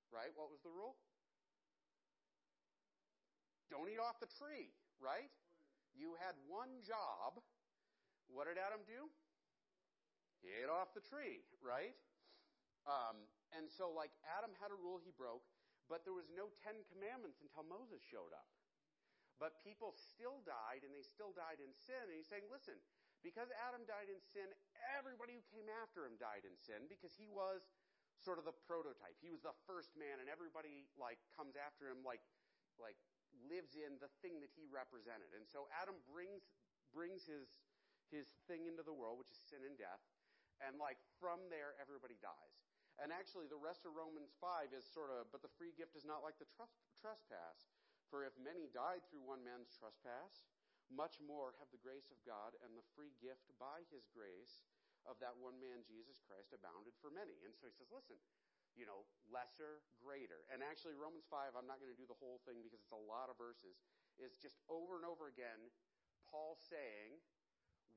right? 0.08 0.32
What 0.32 0.48
was 0.48 0.64
the 0.64 0.72
rule? 0.72 0.96
Don't 3.70 3.86
eat 3.86 4.02
off 4.02 4.18
the 4.18 4.28
tree, 4.28 4.74
right? 4.98 5.30
You 5.94 6.18
had 6.18 6.34
one 6.50 6.82
job. 6.82 7.38
What 8.26 8.50
did 8.50 8.58
Adam 8.58 8.82
do? 8.86 9.10
He 10.42 10.50
ate 10.50 10.70
off 10.70 10.90
the 10.92 11.04
tree, 11.04 11.46
right? 11.62 11.94
Um, 12.88 13.26
and 13.54 13.70
so, 13.70 13.90
like, 13.92 14.14
Adam 14.26 14.50
had 14.58 14.74
a 14.74 14.78
rule 14.78 14.98
he 14.98 15.14
broke, 15.14 15.44
but 15.86 16.02
there 16.02 16.14
was 16.16 16.30
no 16.32 16.50
Ten 16.62 16.78
Commandments 16.90 17.42
until 17.42 17.66
Moses 17.66 18.00
showed 18.02 18.32
up. 18.32 18.48
But 19.38 19.58
people 19.64 19.96
still 19.96 20.42
died, 20.44 20.84
and 20.84 20.92
they 20.92 21.04
still 21.04 21.32
died 21.32 21.58
in 21.64 21.72
sin. 21.72 22.00
And 22.08 22.14
he's 22.14 22.28
saying, 22.28 22.44
listen, 22.52 22.76
because 23.20 23.52
Adam 23.68 23.84
died 23.84 24.08
in 24.08 24.20
sin, 24.20 24.48
everybody 24.96 25.36
who 25.36 25.44
came 25.48 25.68
after 25.80 26.08
him 26.08 26.16
died 26.16 26.48
in 26.48 26.56
sin 26.56 26.88
because 26.88 27.12
he 27.12 27.28
was 27.28 27.64
sort 28.20 28.36
of 28.36 28.44
the 28.44 28.56
prototype. 28.68 29.16
He 29.20 29.32
was 29.32 29.40
the 29.44 29.56
first 29.64 29.96
man, 29.96 30.20
and 30.20 30.28
everybody 30.28 30.88
like 30.96 31.20
comes 31.36 31.56
after 31.56 31.88
him 31.88 32.04
like 32.04 32.20
like 32.82 32.98
lives 33.46 33.78
in 33.78 33.96
the 34.02 34.10
thing 34.24 34.42
that 34.42 34.50
he 34.52 34.66
represented. 34.66 35.30
And 35.36 35.46
so 35.46 35.70
Adam 35.70 35.96
brings 36.08 36.42
brings 36.90 37.22
his 37.28 37.46
his 38.10 38.34
thing 38.50 38.66
into 38.66 38.82
the 38.82 38.94
world, 38.94 39.22
which 39.22 39.30
is 39.30 39.38
sin 39.38 39.62
and 39.62 39.78
death, 39.78 40.02
and 40.66 40.80
like 40.82 40.98
from 41.22 41.38
there 41.46 41.78
everybody 41.78 42.18
dies. 42.18 42.58
And 43.00 43.14
actually, 43.14 43.48
the 43.48 43.56
rest 43.56 43.88
of 43.88 43.96
Romans 43.96 44.34
5 44.42 44.76
is 44.76 44.84
sort 44.84 45.08
of, 45.08 45.32
but 45.32 45.40
the 45.40 45.52
free 45.56 45.72
gift 45.72 45.96
is 45.96 46.04
not 46.04 46.20
like 46.20 46.36
the 46.36 46.50
trespass. 47.00 47.72
For 48.12 48.28
if 48.28 48.36
many 48.36 48.68
died 48.68 49.06
through 49.08 49.24
one 49.24 49.40
man's 49.40 49.72
trespass, 49.72 50.44
much 50.92 51.16
more 51.22 51.54
have 51.62 51.70
the 51.70 51.80
grace 51.80 52.10
of 52.10 52.20
God 52.26 52.58
and 52.60 52.74
the 52.74 52.84
free 52.92 53.14
gift 53.22 53.46
by 53.56 53.86
his 53.88 54.10
grace 54.10 54.60
of 55.08 55.16
that 55.22 55.38
one 55.38 55.56
man, 55.56 55.86
Jesus 55.86 56.18
Christ, 56.26 56.52
abounded 56.52 56.92
for 57.00 57.08
many. 57.08 57.38
And 57.46 57.54
so 57.56 57.70
he 57.70 57.72
says, 57.72 57.88
listen, 57.88 58.18
you 58.78 58.86
know, 58.86 59.06
lesser, 59.30 59.82
greater. 59.98 60.46
And 60.50 60.62
actually, 60.62 60.98
Romans 60.98 61.26
5, 61.26 61.54
I'm 61.54 61.66
not 61.66 61.78
going 61.78 61.92
to 61.92 61.98
do 61.98 62.06
the 62.06 62.18
whole 62.18 62.42
thing 62.46 62.62
because 62.62 62.82
it's 62.82 62.94
a 62.94 63.06
lot 63.08 63.30
of 63.30 63.36
verses, 63.36 63.78
is 64.18 64.36
just 64.36 64.60
over 64.68 65.00
and 65.00 65.06
over 65.06 65.30
again, 65.30 65.70
Paul 66.28 66.58
saying, 66.58 67.18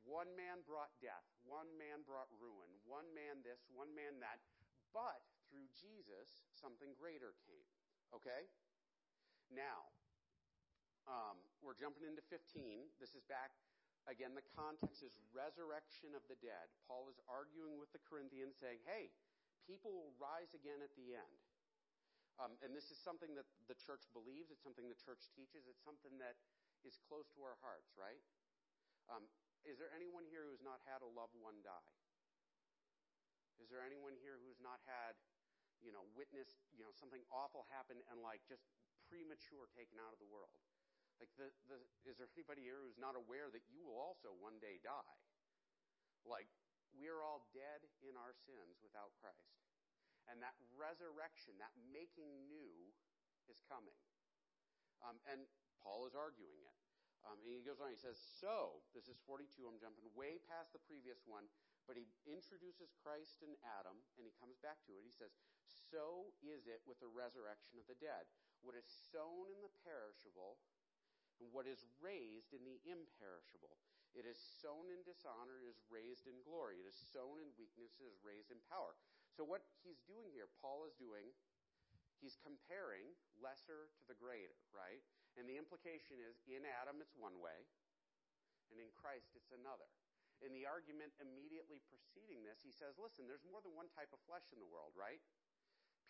one 0.04 0.32
man 0.36 0.64
brought 0.68 0.92
death, 1.00 1.24
one 1.48 1.70
man 1.80 2.04
brought 2.04 2.28
ruin, 2.40 2.72
one 2.84 3.08
man 3.16 3.40
this, 3.44 3.64
one 3.72 3.92
man 3.96 4.20
that, 4.20 4.42
but 4.92 5.24
through 5.48 5.70
Jesus, 5.72 6.44
something 6.58 6.92
greater 6.98 7.38
came. 7.48 7.70
Okay? 8.12 8.50
Now, 9.54 9.88
um, 11.08 11.40
we're 11.60 11.78
jumping 11.78 12.08
into 12.08 12.24
15. 12.32 12.90
This 13.00 13.16
is 13.16 13.24
back, 13.28 13.56
again, 14.08 14.36
the 14.36 14.46
context 14.56 15.04
is 15.04 15.16
resurrection 15.32 16.16
of 16.16 16.24
the 16.28 16.40
dead. 16.40 16.68
Paul 16.88 17.08
is 17.08 17.20
arguing 17.28 17.80
with 17.80 17.92
the 17.96 18.04
Corinthians, 18.04 18.60
saying, 18.60 18.84
hey, 18.88 19.12
people 19.68 19.92
will 19.92 20.14
rise 20.20 20.52
again 20.54 20.84
at 20.84 20.94
the 20.96 21.16
end. 21.16 21.38
Um, 22.42 22.58
and 22.66 22.74
this 22.74 22.90
is 22.90 22.98
something 22.98 23.38
that 23.38 23.46
the 23.70 23.78
church 23.78 24.10
believes, 24.10 24.50
it's 24.50 24.66
something 24.66 24.90
the 24.90 24.98
church 24.98 25.22
teaches, 25.38 25.70
it's 25.70 25.86
something 25.86 26.18
that 26.18 26.34
is 26.82 26.98
close 27.06 27.30
to 27.38 27.46
our 27.46 27.56
hearts, 27.62 27.94
right? 27.94 28.22
Um, 29.08 29.30
is 29.64 29.78
there 29.78 29.94
anyone 29.94 30.26
here 30.28 30.44
who's 30.50 30.66
not 30.66 30.82
had 30.84 31.06
a 31.06 31.10
loved 31.14 31.38
one 31.38 31.62
die? 31.62 31.94
Is 33.62 33.70
there 33.70 33.86
anyone 33.86 34.18
here 34.18 34.42
who's 34.42 34.60
not 34.60 34.82
had, 34.90 35.16
you 35.80 35.94
know, 35.94 36.04
witnessed, 36.18 36.58
you 36.74 36.84
know, 36.84 36.92
something 36.92 37.22
awful 37.30 37.70
happen 37.70 38.02
and 38.10 38.20
like 38.20 38.42
just 38.50 38.66
premature 39.08 39.70
taken 39.72 40.02
out 40.02 40.12
of 40.12 40.20
the 40.20 40.28
world? 40.28 40.58
Like, 41.22 41.30
the, 41.38 41.48
the, 41.70 41.78
is 42.10 42.18
there 42.18 42.28
anybody 42.34 42.66
here 42.66 42.82
who's 42.82 42.98
not 42.98 43.14
aware 43.14 43.48
that 43.54 43.64
you 43.70 43.86
will 43.86 44.02
also 44.02 44.34
one 44.42 44.58
day 44.58 44.82
die? 44.82 45.16
Like, 46.26 46.50
we 46.94 47.10
are 47.10 47.22
all 47.22 47.50
dead 47.52 47.84
in 48.06 48.14
our 48.16 48.34
sins 48.46 48.80
without 48.82 49.14
Christ. 49.20 49.60
And 50.32 50.40
that 50.40 50.56
resurrection, 50.80 51.60
that 51.60 51.74
making 51.92 52.48
new, 52.48 52.94
is 53.52 53.60
coming. 53.68 53.98
Um, 55.04 55.20
and 55.28 55.44
Paul 55.84 56.08
is 56.08 56.16
arguing 56.16 56.64
it. 56.64 56.78
Um, 57.28 57.40
and 57.44 57.52
he 57.52 57.64
goes 57.64 57.80
on, 57.80 57.92
he 57.92 58.00
says, 58.00 58.20
So, 58.20 58.84
this 58.96 59.08
is 59.08 59.20
42, 59.28 59.64
I'm 59.64 59.80
jumping 59.80 60.08
way 60.16 60.40
past 60.48 60.72
the 60.76 60.84
previous 60.84 61.24
one, 61.24 61.48
but 61.88 62.00
he 62.00 62.08
introduces 62.24 62.96
Christ 63.00 63.44
and 63.44 63.56
Adam, 63.80 63.96
and 64.16 64.24
he 64.28 64.36
comes 64.40 64.60
back 64.60 64.80
to 64.88 64.96
it. 64.96 65.04
He 65.04 65.12
says, 65.12 65.36
So 65.68 66.36
is 66.44 66.68
it 66.68 66.84
with 66.88 67.00
the 67.00 67.12
resurrection 67.12 67.80
of 67.80 67.88
the 67.88 68.00
dead. 68.00 68.28
What 68.64 68.80
is 68.80 68.88
sown 69.12 69.52
in 69.52 69.60
the 69.60 69.72
perishable 69.84 70.60
and 71.44 71.52
what 71.52 71.68
is 71.68 71.84
raised 72.00 72.54
in 72.56 72.64
the 72.64 72.80
imperishable. 72.88 73.76
It 74.14 74.30
is 74.30 74.38
sown 74.62 74.94
in 74.94 75.02
dishonor, 75.02 75.66
is 75.66 75.82
raised 75.90 76.30
in 76.30 76.38
glory. 76.46 76.78
It 76.78 76.88
is 76.90 76.98
sown 77.14 77.42
in 77.42 77.50
weakness, 77.58 77.98
is 77.98 78.22
raised 78.22 78.54
in 78.54 78.62
power. 78.70 78.94
So 79.34 79.42
what 79.42 79.66
he's 79.82 80.06
doing 80.06 80.30
here, 80.30 80.46
Paul 80.62 80.86
is 80.86 80.94
doing, 81.02 81.34
he's 82.22 82.38
comparing 82.38 83.10
lesser 83.42 83.90
to 83.98 84.04
the 84.06 84.14
greater, 84.14 84.54
right? 84.70 85.02
And 85.34 85.50
the 85.50 85.58
implication 85.58 86.22
is 86.22 86.38
in 86.46 86.62
Adam 86.62 87.02
it's 87.02 87.18
one 87.18 87.42
way, 87.42 87.66
and 88.70 88.78
in 88.78 88.94
Christ 88.94 89.34
it's 89.34 89.50
another. 89.50 89.90
In 90.46 90.54
the 90.54 90.70
argument 90.70 91.18
immediately 91.18 91.82
preceding 91.90 92.46
this, 92.46 92.62
he 92.62 92.70
says, 92.70 93.02
listen, 93.02 93.26
there's 93.26 93.48
more 93.50 93.66
than 93.66 93.74
one 93.74 93.90
type 93.98 94.14
of 94.14 94.22
flesh 94.30 94.46
in 94.54 94.62
the 94.62 94.70
world, 94.70 94.94
right? 94.94 95.22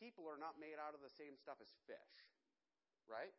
People 0.02 0.28
are 0.28 0.42
not 0.42 0.60
made 0.60 0.76
out 0.76 0.92
of 0.92 1.00
the 1.00 1.12
same 1.12 1.40
stuff 1.40 1.64
as 1.64 1.72
fish, 1.88 2.14
right? 3.08 3.32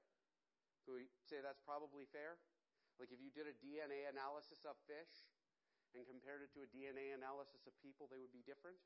Can 0.88 0.96
we 0.96 1.04
say 1.28 1.44
that's 1.44 1.60
probably 1.60 2.08
fair? 2.08 2.40
Like 2.98 3.10
if 3.10 3.18
you 3.18 3.30
did 3.34 3.50
a 3.50 3.56
DNA 3.58 4.06
analysis 4.06 4.62
of 4.62 4.78
fish 4.86 5.26
and 5.94 6.06
compared 6.06 6.42
it 6.42 6.50
to 6.54 6.62
a 6.62 6.68
DNA 6.70 7.14
analysis 7.14 7.66
of 7.66 7.74
people, 7.82 8.06
they 8.06 8.18
would 8.18 8.34
be 8.34 8.46
different. 8.46 8.78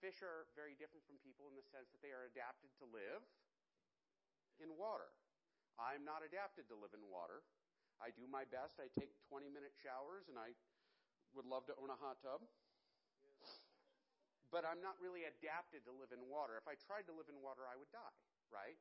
Fish 0.00 0.24
are 0.24 0.48
very 0.56 0.72
different 0.80 1.04
from 1.04 1.20
people 1.20 1.48
in 1.52 1.54
the 1.56 1.66
sense 1.68 1.92
that 1.92 2.00
they 2.00 2.12
are 2.12 2.24
adapted 2.24 2.72
to 2.80 2.88
live 2.88 3.20
in 4.60 4.72
water. 4.76 5.12
I'm 5.76 6.04
not 6.04 6.24
adapted 6.24 6.68
to 6.72 6.76
live 6.76 6.96
in 6.96 7.04
water. 7.08 7.44
I 8.00 8.12
do 8.12 8.24
my 8.24 8.48
best. 8.48 8.80
I 8.80 8.88
take 8.96 9.12
20 9.28 9.52
minute 9.52 9.76
showers 9.76 10.28
and 10.32 10.40
I 10.40 10.56
would 11.36 11.44
love 11.44 11.68
to 11.68 11.76
own 11.76 11.92
a 11.92 11.98
hot 12.00 12.20
tub. 12.24 12.40
But 14.48 14.66
I'm 14.66 14.82
not 14.82 14.98
really 14.98 15.28
adapted 15.28 15.86
to 15.86 15.92
live 15.94 16.10
in 16.10 16.24
water. 16.26 16.58
If 16.58 16.66
I 16.66 16.74
tried 16.74 17.06
to 17.06 17.14
live 17.14 17.30
in 17.30 17.38
water, 17.38 17.62
I 17.68 17.78
would 17.78 17.92
die, 17.94 18.18
right? 18.50 18.74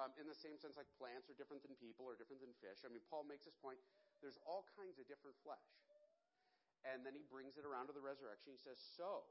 Um, 0.00 0.16
in 0.16 0.24
the 0.24 0.36
same 0.36 0.56
sense, 0.56 0.80
like 0.80 0.88
plants 0.96 1.28
are 1.28 1.36
different 1.36 1.60
than 1.60 1.76
people 1.76 2.08
or 2.08 2.16
different 2.16 2.40
than 2.40 2.56
fish. 2.64 2.80
I 2.82 2.88
mean, 2.88 3.04
Paul 3.12 3.28
makes 3.28 3.44
this 3.44 3.56
point. 3.60 3.76
There's 4.24 4.40
all 4.48 4.64
kinds 4.72 4.96
of 4.96 5.04
different 5.04 5.36
flesh. 5.44 5.68
And 6.88 7.04
then 7.04 7.12
he 7.12 7.20
brings 7.28 7.60
it 7.60 7.68
around 7.68 7.92
to 7.92 7.94
the 7.94 8.00
resurrection. 8.00 8.56
He 8.56 8.56
says, 8.56 8.80
So, 8.80 9.28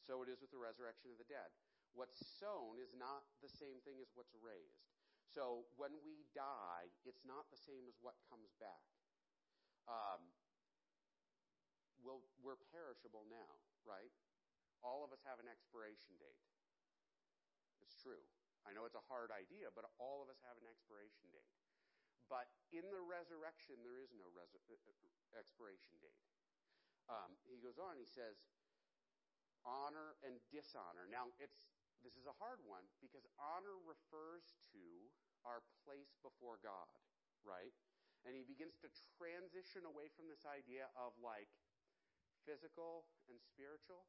so 0.00 0.24
it 0.24 0.32
is 0.32 0.40
with 0.40 0.48
the 0.48 0.56
resurrection 0.56 1.12
of 1.12 1.20
the 1.20 1.28
dead. 1.28 1.52
What's 1.92 2.16
sown 2.40 2.80
is 2.80 2.96
not 2.96 3.28
the 3.44 3.52
same 3.52 3.84
thing 3.84 4.00
as 4.00 4.08
what's 4.16 4.32
raised. 4.40 4.88
So 5.28 5.68
when 5.76 5.92
we 6.00 6.24
die, 6.32 6.88
it's 7.04 7.20
not 7.28 7.52
the 7.52 7.60
same 7.60 7.84
as 7.92 8.00
what 8.00 8.16
comes 8.32 8.56
back. 8.56 8.88
Um, 9.84 10.32
we're 12.40 12.56
perishable 12.72 13.28
now, 13.28 13.52
right? 13.84 14.10
All 14.80 15.04
of 15.04 15.12
us 15.12 15.20
have 15.28 15.36
an 15.36 15.50
expiration 15.52 16.16
date. 16.16 16.40
It's 17.84 17.92
true. 18.00 18.24
I 18.68 18.76
know 18.76 18.84
it's 18.84 18.98
a 18.98 19.06
hard 19.08 19.32
idea, 19.32 19.72
but 19.72 19.88
all 19.96 20.20
of 20.20 20.28
us 20.28 20.40
have 20.44 20.56
an 20.60 20.66
expiration 20.68 21.32
date. 21.32 21.52
But 22.28 22.46
in 22.70 22.86
the 22.94 23.02
resurrection, 23.02 23.82
there 23.82 23.98
is 23.98 24.14
no 24.14 24.30
res- 24.30 24.54
uh, 24.54 24.78
uh, 24.78 25.38
expiration 25.38 25.98
date. 25.98 26.22
Um, 27.10 27.34
he 27.50 27.58
goes 27.58 27.80
on, 27.80 27.98
he 27.98 28.06
says, 28.06 28.38
honor 29.66 30.14
and 30.22 30.38
dishonor. 30.54 31.10
Now, 31.10 31.34
it's, 31.42 31.74
this 32.06 32.14
is 32.14 32.24
a 32.30 32.36
hard 32.38 32.62
one 32.62 32.86
because 33.02 33.26
honor 33.36 33.76
refers 33.82 34.54
to 34.72 34.84
our 35.42 35.64
place 35.82 36.14
before 36.22 36.60
God, 36.62 36.94
right? 37.42 37.74
And 38.24 38.36
he 38.36 38.44
begins 38.44 38.76
to 38.84 38.88
transition 39.16 39.88
away 39.88 40.12
from 40.12 40.28
this 40.28 40.44
idea 40.44 40.92
of 40.94 41.16
like 41.18 41.48
physical 42.44 43.08
and 43.26 43.40
spiritual. 43.40 44.04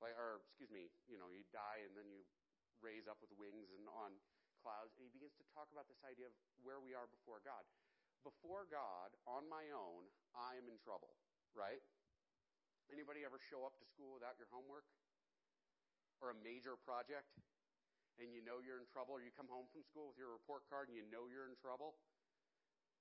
Like, 0.00 0.16
or 0.16 0.40
excuse 0.48 0.72
me, 0.72 0.88
you 1.08 1.20
know, 1.20 1.28
you 1.28 1.44
die 1.52 1.84
and 1.84 1.92
then 1.92 2.08
you 2.08 2.24
raise 2.80 3.08
up 3.08 3.20
with 3.20 3.32
wings 3.36 3.72
and 3.76 3.84
on 3.88 4.16
clouds. 4.60 4.92
And 4.96 5.04
he 5.04 5.12
begins 5.12 5.36
to 5.40 5.46
talk 5.56 5.68
about 5.72 5.88
this 5.88 6.00
idea 6.04 6.28
of 6.28 6.36
where 6.60 6.80
we 6.80 6.92
are 6.92 7.08
before 7.08 7.40
God. 7.40 7.64
Before 8.20 8.68
God, 8.68 9.16
on 9.24 9.48
my 9.48 9.64
own, 9.72 10.04
I 10.36 10.60
am 10.60 10.68
in 10.68 10.76
trouble, 10.76 11.16
right? 11.56 11.80
Anybody 12.92 13.24
ever 13.24 13.40
show 13.40 13.64
up 13.64 13.80
to 13.80 13.86
school 13.88 14.12
without 14.12 14.36
your 14.36 14.50
homework? 14.52 14.84
Or 16.20 16.36
a 16.36 16.38
major 16.44 16.76
project? 16.76 17.32
And 18.20 18.28
you 18.36 18.44
know 18.44 18.60
you're 18.60 18.76
in 18.76 18.88
trouble? 18.92 19.16
Or 19.16 19.24
you 19.24 19.32
come 19.32 19.48
home 19.48 19.64
from 19.72 19.80
school 19.80 20.12
with 20.12 20.20
your 20.20 20.36
report 20.36 20.68
card 20.68 20.92
and 20.92 20.96
you 20.98 21.06
know 21.08 21.30
you're 21.32 21.48
in 21.48 21.56
trouble? 21.56 21.96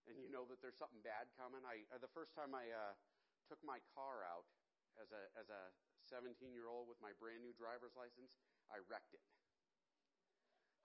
And 0.08 0.16
you 0.16 0.32
know 0.32 0.48
that 0.48 0.64
there's 0.64 0.80
something 0.80 1.04
bad 1.04 1.28
coming? 1.36 1.60
I, 1.68 1.84
uh, 1.92 2.00
the 2.00 2.12
first 2.16 2.32
time 2.32 2.56
I 2.56 2.72
uh, 2.72 2.96
took 3.52 3.60
my 3.68 3.84
car 3.92 4.24
out 4.24 4.48
as 4.96 5.12
a, 5.12 5.22
as 5.36 5.52
a 5.52 5.62
17 6.08 6.56
year 6.56 6.72
old 6.72 6.88
with 6.88 6.98
my 7.04 7.12
brand 7.20 7.44
new 7.44 7.52
driver's 7.60 7.94
license, 8.00 8.40
I 8.72 8.80
wrecked 8.88 9.12
it. 9.12 9.22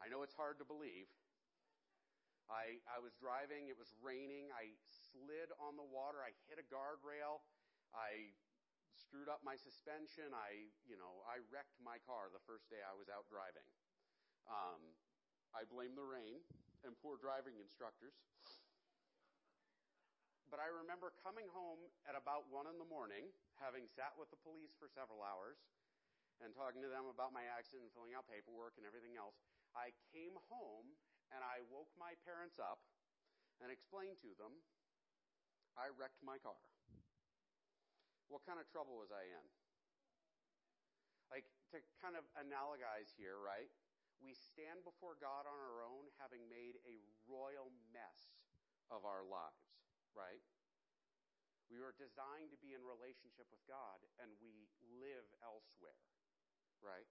I 0.05 0.13
know 0.13 0.21
it's 0.21 0.37
hard 0.37 0.61
to 0.61 0.69
believe. 0.69 1.09
I, 2.53 2.77
I 2.85 3.01
was 3.01 3.17
driving, 3.17 3.73
it 3.73 3.79
was 3.81 3.89
raining, 4.05 4.53
I 4.53 4.77
slid 4.85 5.49
on 5.57 5.81
the 5.81 5.89
water, 5.89 6.21
I 6.21 6.37
hit 6.45 6.61
a 6.61 6.67
guardrail, 6.69 7.41
I 7.97 8.37
screwed 9.15 9.31
up 9.31 9.43
my 9.47 9.55
suspension. 9.55 10.35
I, 10.35 10.71
you 10.87 10.99
know, 10.99 11.23
I 11.27 11.39
wrecked 11.51 11.79
my 11.83 12.03
car 12.03 12.31
the 12.35 12.43
first 12.47 12.67
day 12.67 12.83
I 12.83 12.95
was 12.95 13.07
out 13.07 13.27
driving. 13.31 13.67
Um, 14.51 14.83
I 15.55 15.63
blame 15.71 15.95
the 15.95 16.03
rain 16.03 16.43
and 16.83 16.95
poor 16.99 17.15
driving 17.15 17.59
instructors. 17.63 18.15
But 20.51 20.59
I 20.59 20.67
remember 20.71 21.15
coming 21.23 21.47
home 21.51 21.79
at 22.07 22.15
about 22.15 22.47
one 22.51 22.71
in 22.71 22.79
the 22.79 22.87
morning, 22.87 23.31
having 23.59 23.91
sat 23.91 24.15
with 24.15 24.31
the 24.31 24.39
police 24.43 24.71
for 24.79 24.87
several 24.87 25.23
hours 25.23 25.59
and 26.43 26.51
talking 26.55 26.83
to 26.83 26.91
them 26.91 27.07
about 27.07 27.31
my 27.31 27.47
accident 27.47 27.87
and 27.87 27.93
filling 27.95 28.15
out 28.15 28.27
paperwork 28.27 28.75
and 28.79 28.87
everything 28.87 29.15
else. 29.15 29.39
I 29.75 29.91
came 30.15 30.35
home 30.49 30.95
and 31.35 31.43
I 31.43 31.67
woke 31.71 31.91
my 31.99 32.15
parents 32.23 32.63
up 32.63 32.83
and 33.59 33.71
explained 33.71 34.23
to 34.23 34.33
them 34.39 34.55
I 35.75 35.91
wrecked 35.99 36.23
my 36.23 36.39
car. 36.39 36.59
What 38.31 38.47
kind 38.47 38.63
of 38.63 38.67
trouble 38.71 38.95
was 38.99 39.11
I 39.11 39.27
in? 39.27 39.47
Like, 41.35 41.47
to 41.75 41.83
kind 41.99 42.15
of 42.15 42.23
analogize 42.39 43.11
here, 43.19 43.43
right? 43.43 43.67
We 44.23 44.39
stand 44.39 44.87
before 44.87 45.19
God 45.19 45.51
on 45.51 45.59
our 45.59 45.83
own, 45.83 46.07
having 46.23 46.47
made 46.47 46.79
a 46.87 47.03
royal 47.27 47.75
mess 47.91 48.39
of 48.95 49.03
our 49.03 49.27
lives, 49.27 49.75
right? 50.15 50.41
We 51.67 51.83
were 51.83 51.97
designed 51.99 52.55
to 52.55 52.59
be 52.63 52.77
in 52.77 52.87
relationship 52.87 53.51
with 53.51 53.61
God, 53.67 53.99
and 54.23 54.31
we 54.39 54.71
live 55.03 55.27
elsewhere, 55.43 55.99
right? 56.79 57.09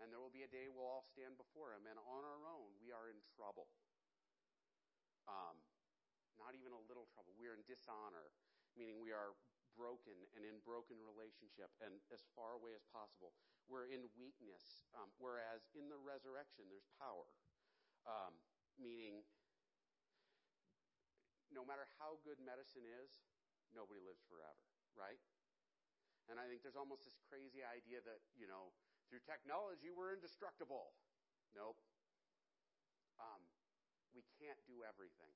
And 0.00 0.12
there 0.12 0.20
will 0.20 0.32
be 0.32 0.44
a 0.44 0.50
day 0.50 0.68
we'll 0.68 0.84
all 0.84 1.08
stand 1.08 1.40
before 1.40 1.72
Him, 1.72 1.88
and 1.88 1.96
on 1.96 2.22
our 2.22 2.42
own, 2.44 2.76
we 2.80 2.92
are 2.92 3.08
in 3.08 3.16
trouble. 3.32 3.72
Um, 5.24 5.56
not 6.36 6.52
even 6.52 6.76
a 6.76 6.82
little 6.84 7.08
trouble. 7.16 7.32
We 7.34 7.48
are 7.48 7.56
in 7.56 7.64
dishonor, 7.64 8.30
meaning 8.76 9.00
we 9.00 9.10
are 9.10 9.32
broken 9.76 10.16
and 10.32 10.44
in 10.44 10.56
broken 10.64 10.96
relationship 11.04 11.68
and 11.84 12.00
as 12.08 12.24
far 12.32 12.56
away 12.56 12.72
as 12.72 12.84
possible. 12.88 13.36
We're 13.68 13.90
in 13.92 14.08
weakness, 14.16 14.88
um, 14.96 15.12
whereas 15.20 15.68
in 15.76 15.92
the 15.92 16.00
resurrection, 16.00 16.68
there's 16.70 16.88
power. 16.96 17.28
Um, 18.06 18.38
meaning, 18.78 19.26
no 21.50 21.66
matter 21.66 21.84
how 21.98 22.22
good 22.22 22.38
medicine 22.38 22.86
is, 22.86 23.10
nobody 23.74 23.98
lives 23.98 24.22
forever, 24.30 24.62
right? 24.94 25.18
And 26.30 26.38
I 26.38 26.46
think 26.46 26.62
there's 26.62 26.78
almost 26.78 27.06
this 27.06 27.18
crazy 27.26 27.62
idea 27.62 28.02
that, 28.06 28.22
you 28.38 28.46
know, 28.46 28.70
through 29.08 29.22
technology, 29.24 29.90
we're 29.90 30.12
indestructible. 30.12 30.94
Nope. 31.54 31.78
Um, 33.16 33.40
we 34.12 34.24
can't 34.36 34.58
do 34.68 34.84
everything. 34.84 35.32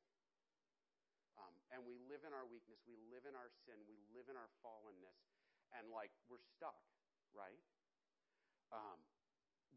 Um, 1.40 1.54
and 1.72 1.80
we 1.86 1.96
live 2.10 2.26
in 2.28 2.36
our 2.36 2.44
weakness. 2.44 2.82
We 2.84 3.00
live 3.08 3.24
in 3.24 3.32
our 3.32 3.48
sin. 3.64 3.80
We 3.88 3.96
live 4.12 4.28
in 4.28 4.36
our 4.36 4.50
fallenness. 4.60 5.16
And 5.72 5.88
like, 5.88 6.12
we're 6.26 6.42
stuck, 6.42 6.76
right? 7.32 7.62
Um, 8.74 8.98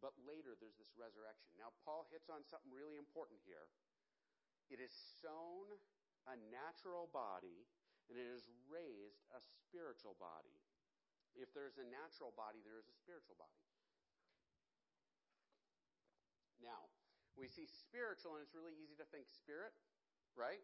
but 0.02 0.18
later, 0.28 0.58
there's 0.60 0.76
this 0.76 0.92
resurrection. 1.00 1.56
Now, 1.56 1.72
Paul 1.88 2.10
hits 2.12 2.28
on 2.28 2.44
something 2.50 2.74
really 2.74 3.00
important 3.00 3.40
here. 3.48 3.72
It 4.68 4.84
is 4.84 4.92
sown 5.22 5.70
a 6.28 6.36
natural 6.52 7.08
body, 7.12 7.68
and 8.10 8.20
it 8.20 8.28
is 8.28 8.44
raised 8.68 9.24
a 9.32 9.40
spiritual 9.40 10.18
body. 10.20 10.60
If 11.40 11.56
there's 11.56 11.80
a 11.80 11.88
natural 11.88 12.36
body, 12.36 12.60
there 12.66 12.78
is 12.78 12.88
a 12.90 12.96
spiritual 12.96 13.40
body. 13.40 13.64
Now, 16.64 16.90
we 17.36 17.52
see 17.52 17.68
spiritual, 17.68 18.40
and 18.40 18.42
it's 18.42 18.56
really 18.56 18.74
easy 18.80 18.96
to 18.98 19.08
think 19.12 19.28
spirit, 19.28 19.76
right? 20.34 20.64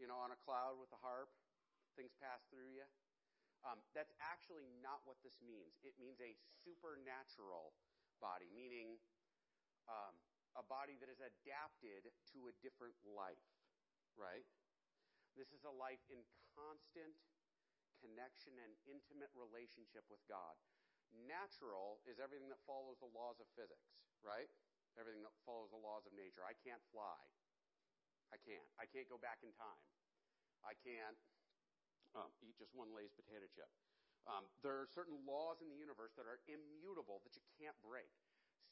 you 0.00 0.08
know, 0.08 0.16
on 0.20 0.32
a 0.32 0.38
cloud 0.44 0.80
with 0.80 0.90
a 0.94 1.00
harp, 1.00 1.28
things 1.96 2.10
pass 2.16 2.44
through 2.48 2.70
you. 2.72 2.86
Um, 3.62 3.78
that's 3.94 4.10
actually 4.18 4.66
not 4.82 5.04
what 5.06 5.20
this 5.22 5.38
means. 5.38 5.78
It 5.86 5.94
means 6.00 6.18
a 6.18 6.34
supernatural 6.66 7.76
body, 8.18 8.50
meaning 8.50 8.98
um, 9.86 10.18
a 10.58 10.64
body 10.66 10.98
that 10.98 11.06
is 11.06 11.22
adapted 11.22 12.10
to 12.34 12.50
a 12.50 12.52
different 12.58 12.98
life, 13.06 13.46
right? 14.18 14.42
This 15.38 15.54
is 15.54 15.62
a 15.62 15.70
life 15.70 16.02
in 16.10 16.18
constant 16.58 17.14
connection 18.02 18.58
and 18.58 18.74
intimate 18.90 19.30
relationship 19.38 20.02
with 20.10 20.18
God. 20.26 20.58
Natural 21.14 22.02
is 22.02 22.18
everything 22.18 22.50
that 22.50 22.58
follows 22.66 22.98
the 22.98 23.14
laws 23.14 23.38
of 23.38 23.46
physics, 23.54 23.94
right? 24.26 24.50
Everything 25.00 25.24
that 25.24 25.32
follows 25.48 25.72
the 25.72 25.80
laws 25.80 26.04
of 26.04 26.12
nature. 26.12 26.44
I 26.44 26.52
can't 26.60 26.82
fly. 26.92 27.16
I 28.32 28.40
can't. 28.40 28.64
I 28.76 28.84
can't 28.88 29.08
go 29.08 29.20
back 29.20 29.40
in 29.44 29.52
time. 29.56 29.82
I 30.64 30.76
can't 30.84 31.18
um, 32.16 32.30
eat 32.44 32.56
just 32.60 32.72
one 32.76 32.92
Lay's 32.92 33.12
potato 33.12 33.48
chip. 33.48 33.68
Um, 34.28 34.46
there 34.62 34.78
are 34.78 34.86
certain 34.86 35.18
laws 35.26 35.58
in 35.58 35.66
the 35.66 35.74
universe 35.74 36.14
that 36.14 36.30
are 36.30 36.38
immutable 36.46 37.18
that 37.26 37.34
you 37.34 37.42
can't 37.58 37.74
break. 37.82 38.12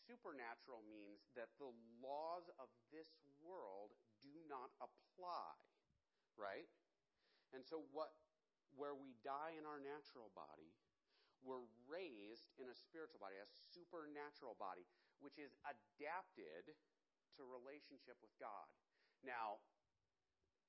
Supernatural 0.06 0.86
means 0.86 1.26
that 1.34 1.50
the 1.58 1.74
laws 1.98 2.46
of 2.56 2.70
this 2.94 3.10
world 3.42 3.92
do 4.22 4.32
not 4.46 4.70
apply, 4.78 5.52
right? 6.38 6.70
And 7.50 7.66
so, 7.66 7.82
what, 7.90 8.14
where 8.78 8.94
we 8.94 9.18
die 9.26 9.58
in 9.58 9.66
our 9.66 9.82
natural 9.82 10.30
body, 10.38 10.70
we're 11.42 11.66
raised 11.90 12.54
in 12.62 12.70
a 12.70 12.76
spiritual 12.76 13.18
body, 13.18 13.34
a 13.42 13.48
supernatural 13.74 14.54
body, 14.60 14.86
which 15.20 15.38
is 15.40 15.54
adapted 15.64 16.72
to 17.36 17.40
relationship 17.46 18.18
with 18.20 18.32
God. 18.40 18.66
Now, 19.24 19.60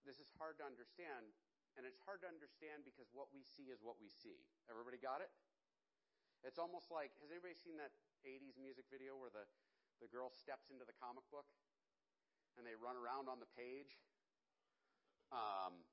this 0.04 0.20
is 0.20 0.30
hard 0.36 0.60
to 0.60 0.66
understand, 0.68 1.32
and 1.76 1.88
it's 1.88 2.00
hard 2.04 2.22
to 2.24 2.30
understand 2.30 2.84
because 2.84 3.08
what 3.16 3.32
we 3.32 3.42
see 3.44 3.72
is 3.72 3.80
what 3.82 3.98
we 3.98 4.12
see. 4.12 4.44
Everybody 4.68 5.00
got 5.00 5.24
it? 5.24 5.32
It's 6.42 6.58
almost 6.58 6.90
like 6.90 7.14
has 7.22 7.30
anybody 7.30 7.54
seen 7.54 7.78
that 7.78 7.94
80s 8.26 8.58
music 8.58 8.90
video 8.90 9.14
where 9.14 9.30
the, 9.30 9.46
the 10.02 10.10
girl 10.10 10.34
steps 10.34 10.74
into 10.74 10.84
the 10.90 10.98
comic 10.98 11.26
book 11.30 11.46
and 12.58 12.66
they 12.66 12.74
run 12.74 12.98
around 12.98 13.30
on 13.30 13.38
the 13.38 13.50
page? 13.54 14.02
Um, 15.30 15.86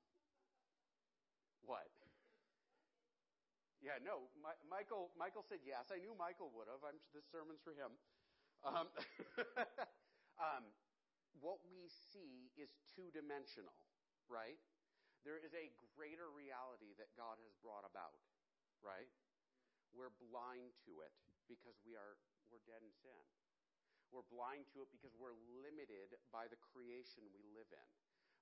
what? 1.61 1.87
Yeah, 3.79 4.01
no. 4.03 4.27
My, 4.35 4.51
Michael. 4.67 5.13
Michael 5.15 5.45
said 5.45 5.63
yes. 5.63 5.87
I 5.87 6.03
knew 6.03 6.11
Michael 6.17 6.51
would 6.57 6.67
have. 6.67 6.83
I'm, 6.83 6.99
this 7.15 7.23
sermon's 7.31 7.63
for 7.63 7.71
him. 7.71 7.95
Um, 8.63 8.91
um, 10.43 10.63
what 11.39 11.63
we 11.71 11.87
see 11.87 12.51
is 12.59 12.75
two 12.91 13.07
dimensional, 13.15 13.75
right? 14.27 14.59
There 15.23 15.39
is 15.39 15.55
a 15.55 15.71
greater 15.95 16.27
reality 16.31 16.95
that 16.99 17.11
God 17.15 17.39
has 17.39 17.55
brought 17.63 17.87
about, 17.87 18.19
right? 18.83 19.07
We're 19.95 20.13
blind 20.31 20.75
to 20.87 21.03
it 21.03 21.15
because 21.47 21.75
we 21.87 21.95
are 21.95 22.19
we're 22.51 22.63
dead 22.65 22.81
in 22.81 22.93
sin. 22.99 23.23
We're 24.09 24.25
blind 24.25 24.65
to 24.73 24.81
it 24.81 24.89
because 24.89 25.13
we're 25.13 25.37
limited 25.61 26.17
by 26.33 26.49
the 26.49 26.57
creation 26.73 27.29
we 27.29 27.45
live 27.53 27.69
in. 27.69 27.89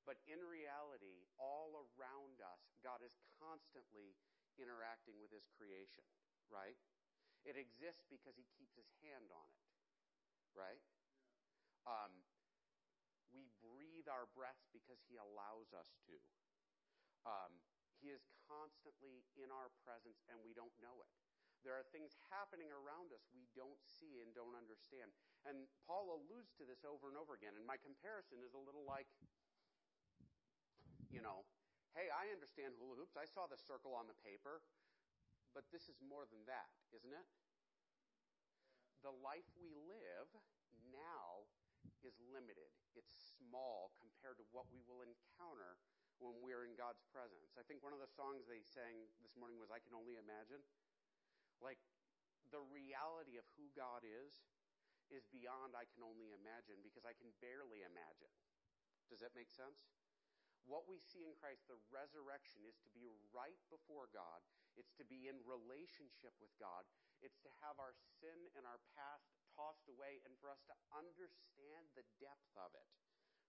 But 0.07 0.23
in 0.23 0.39
reality, 0.39 1.27
all 1.35 1.75
around 1.75 2.39
us, 2.39 2.63
God 2.79 3.03
is 3.03 3.11
constantly 3.35 4.15
interacting 4.55 5.19
with 5.19 5.35
his 5.35 5.43
creation, 5.59 6.07
right? 6.47 6.79
It 7.43 7.59
exists 7.59 8.07
because 8.07 8.39
he 8.39 8.47
keeps 8.55 8.79
his 8.79 8.87
hand 9.03 9.27
on 9.35 9.47
it, 9.51 9.67
right? 10.57 10.81
Um, 11.85 12.11
we 13.31 13.45
breathe 13.61 14.09
our 14.09 14.25
breaths 14.33 14.65
because 14.73 14.99
He 15.05 15.15
allows 15.15 15.71
us 15.77 15.93
to. 16.09 16.17
Um, 17.23 17.61
he 17.97 18.13
is 18.13 18.21
constantly 18.45 19.25
in 19.33 19.49
our 19.49 19.73
presence 19.81 20.21
and 20.29 20.37
we 20.45 20.53
don't 20.53 20.73
know 20.77 21.01
it. 21.01 21.09
There 21.65 21.73
are 21.73 21.83
things 21.89 22.13
happening 22.29 22.69
around 22.69 23.09
us 23.11 23.25
we 23.33 23.49
don't 23.57 23.81
see 23.81 24.21
and 24.21 24.29
don't 24.31 24.53
understand. 24.53 25.09
And 25.43 25.65
Paul 25.83 26.13
alludes 26.13 26.53
to 26.61 26.63
this 26.63 26.85
over 26.85 27.09
and 27.09 27.17
over 27.17 27.33
again. 27.33 27.57
And 27.57 27.65
my 27.65 27.81
comparison 27.81 28.39
is 28.45 28.53
a 28.53 28.61
little 28.61 28.85
like, 28.85 29.09
you 31.09 31.19
know, 31.19 31.43
hey, 31.97 32.13
I 32.13 32.29
understand 32.29 32.77
hula 32.77 32.95
hoops. 32.95 33.17
I 33.17 33.25
saw 33.25 33.49
the 33.49 33.57
circle 33.57 33.97
on 33.97 34.05
the 34.05 34.15
paper. 34.21 34.61
But 35.57 35.65
this 35.73 35.89
is 35.89 35.97
more 36.05 36.29
than 36.29 36.45
that, 36.45 36.69
isn't 36.93 37.09
it? 37.09 37.27
The 39.07 39.15
life 39.23 39.47
we 39.55 39.71
live 39.87 40.27
now 40.91 41.47
is 42.03 42.19
limited. 42.27 42.67
It's 42.91 43.39
small 43.39 43.95
compared 44.03 44.35
to 44.35 44.45
what 44.51 44.67
we 44.67 44.83
will 44.83 44.99
encounter 44.99 45.79
when 46.19 46.35
we're 46.43 46.67
in 46.67 46.75
God's 46.75 46.99
presence. 47.07 47.55
I 47.55 47.63
think 47.63 47.79
one 47.79 47.95
of 47.95 48.03
the 48.03 48.11
songs 48.11 48.51
they 48.51 48.59
sang 48.59 49.07
this 49.23 49.31
morning 49.39 49.63
was 49.63 49.71
I 49.71 49.79
Can 49.79 49.95
Only 49.95 50.19
Imagine. 50.19 50.59
Like, 51.63 51.79
the 52.51 52.59
reality 52.67 53.39
of 53.39 53.47
who 53.55 53.71
God 53.71 54.03
is 54.03 54.43
is 55.07 55.23
beyond 55.31 55.71
I 55.71 55.87
can 55.87 56.03
only 56.03 56.35
imagine 56.35 56.83
because 56.83 57.07
I 57.07 57.15
can 57.15 57.31
barely 57.39 57.87
imagine. 57.87 58.35
Does 59.07 59.23
that 59.23 59.31
make 59.31 59.47
sense? 59.47 59.87
What 60.67 60.83
we 60.83 60.99
see 60.99 61.23
in 61.23 61.31
Christ, 61.31 61.63
the 61.71 61.79
resurrection, 61.95 62.67
is 62.67 62.75
to 62.83 62.91
be 62.91 63.07
right 63.31 63.55
before 63.71 64.11
God. 64.11 64.43
It's 64.77 64.93
to 65.01 65.05
be 65.05 65.25
in 65.25 65.41
relationship 65.41 66.37
with 66.37 66.53
God. 66.61 66.85
It's 67.25 67.41
to 67.41 67.51
have 67.65 67.81
our 67.81 67.97
sin 68.21 68.37
and 68.53 68.63
our 68.69 68.77
past 68.93 69.25
tossed 69.57 69.89
away 69.89 70.21
and 70.21 70.37
for 70.37 70.53
us 70.53 70.61
to 70.69 70.75
understand 70.93 71.89
the 71.97 72.05
depth 72.21 72.53
of 72.53 72.69
it, 72.77 72.85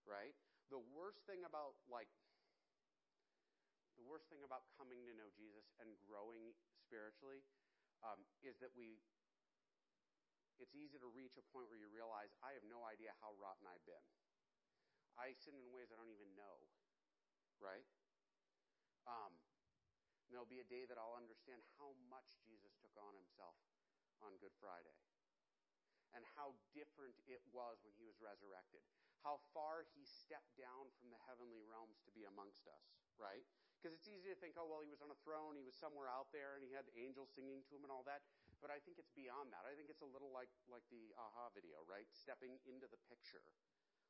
right? 0.08 0.32
The 0.72 0.80
worst 0.80 1.20
thing 1.28 1.44
about, 1.44 1.76
like, 1.84 2.08
the 4.00 4.08
worst 4.08 4.32
thing 4.32 4.40
about 4.40 4.64
coming 4.80 5.04
to 5.04 5.12
know 5.12 5.28
Jesus 5.36 5.68
and 5.84 5.92
growing 6.00 6.56
spiritually 6.88 7.44
um, 8.00 8.24
is 8.40 8.56
that 8.64 8.72
we. 8.72 9.02
It's 10.58 10.74
easy 10.74 10.98
to 10.98 11.06
reach 11.14 11.38
a 11.38 11.46
point 11.54 11.70
where 11.70 11.78
you 11.78 11.86
realize 11.86 12.34
I 12.42 12.50
have 12.50 12.66
no 12.66 12.82
idea 12.82 13.14
how 13.22 13.30
rotten 13.38 13.62
I've 13.70 13.84
been. 13.86 14.02
I 15.14 15.34
sin 15.38 15.54
in 15.54 15.70
ways 15.70 15.90
I 15.90 15.98
don't 15.98 16.10
even 16.10 16.34
know, 16.34 16.66
right? 17.62 17.86
Um, 19.06 19.38
there'll 20.28 20.48
be 20.48 20.62
a 20.62 20.68
day 20.68 20.84
that 20.88 21.00
I'll 21.00 21.16
understand 21.16 21.60
how 21.80 21.96
much 22.12 22.38
Jesus 22.44 22.76
took 22.80 22.94
on 23.00 23.16
himself 23.16 23.56
on 24.20 24.36
Good 24.40 24.54
Friday 24.60 24.94
and 26.16 26.24
how 26.36 26.56
different 26.72 27.16
it 27.28 27.44
was 27.52 27.80
when 27.84 27.92
he 27.96 28.04
was 28.08 28.16
resurrected. 28.20 28.80
How 29.20 29.42
far 29.52 29.84
he 29.92 30.06
stepped 30.06 30.54
down 30.56 30.88
from 30.96 31.10
the 31.12 31.20
heavenly 31.28 31.60
realms 31.66 32.00
to 32.06 32.10
be 32.14 32.24
amongst 32.24 32.64
us, 32.70 32.84
right? 33.18 33.44
Because 33.78 33.94
it's 33.94 34.08
easy 34.10 34.30
to 34.30 34.38
think, 34.38 34.58
oh, 34.58 34.66
well, 34.66 34.82
he 34.82 34.90
was 34.90 35.02
on 35.02 35.10
a 35.10 35.20
throne, 35.22 35.54
he 35.54 35.66
was 35.66 35.76
somewhere 35.76 36.10
out 36.10 36.30
there, 36.34 36.58
and 36.58 36.62
he 36.66 36.74
had 36.74 36.86
angels 36.98 37.30
singing 37.34 37.62
to 37.68 37.78
him 37.78 37.86
and 37.86 37.92
all 37.92 38.06
that. 38.06 38.24
But 38.58 38.74
I 38.74 38.82
think 38.82 38.98
it's 38.98 39.12
beyond 39.14 39.54
that. 39.54 39.62
I 39.62 39.74
think 39.78 39.86
it's 39.86 40.02
a 40.02 40.10
little 40.10 40.34
like, 40.34 40.50
like 40.66 40.82
the 40.90 41.14
a-ha 41.14 41.54
video, 41.54 41.82
right? 41.86 42.06
Stepping 42.10 42.58
into 42.66 42.90
the 42.90 42.98
picture, 43.06 43.54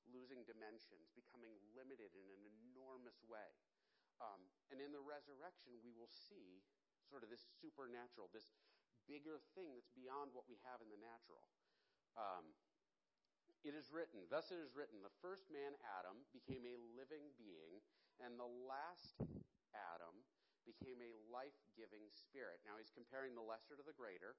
losing 0.09 0.41
dimensions, 0.49 1.13
becoming 1.13 1.53
limited 1.77 2.17
in 2.17 2.27
an 2.33 2.43
enormous 2.49 3.21
way. 3.29 3.53
Um, 4.19 4.43
and 4.75 4.83
in 4.83 4.91
the 4.91 5.03
resurrection, 5.03 5.79
we 5.83 5.95
will 5.95 6.11
see 6.11 6.63
sort 7.07 7.23
of 7.23 7.31
this 7.31 7.47
supernatural, 7.63 8.29
this 8.35 8.51
bigger 9.07 9.41
thing 9.57 9.73
that's 9.73 9.91
beyond 9.95 10.35
what 10.37 10.45
we 10.51 10.61
have 10.69 10.83
in 10.85 10.91
the 10.93 11.01
natural. 11.01 11.47
Um, 12.19 12.53
it 13.67 13.75
is 13.75 13.91
written, 13.91 14.27
thus 14.31 14.55
it 14.55 14.61
is 14.61 14.77
written, 14.77 15.03
the 15.03 15.15
first 15.19 15.51
man, 15.51 15.75
Adam, 15.99 16.23
became 16.31 16.63
a 16.63 16.79
living 16.95 17.31
being, 17.35 17.83
and 18.23 18.39
the 18.39 18.47
last 18.67 19.19
Adam 19.75 20.15
became 20.63 21.01
a 21.01 21.17
life 21.33 21.57
giving 21.75 22.07
spirit. 22.13 22.61
Now 22.69 22.77
he's 22.77 22.93
comparing 22.93 23.33
the 23.33 23.43
lesser 23.43 23.75
to 23.75 23.83
the 23.83 23.97
greater. 23.97 24.37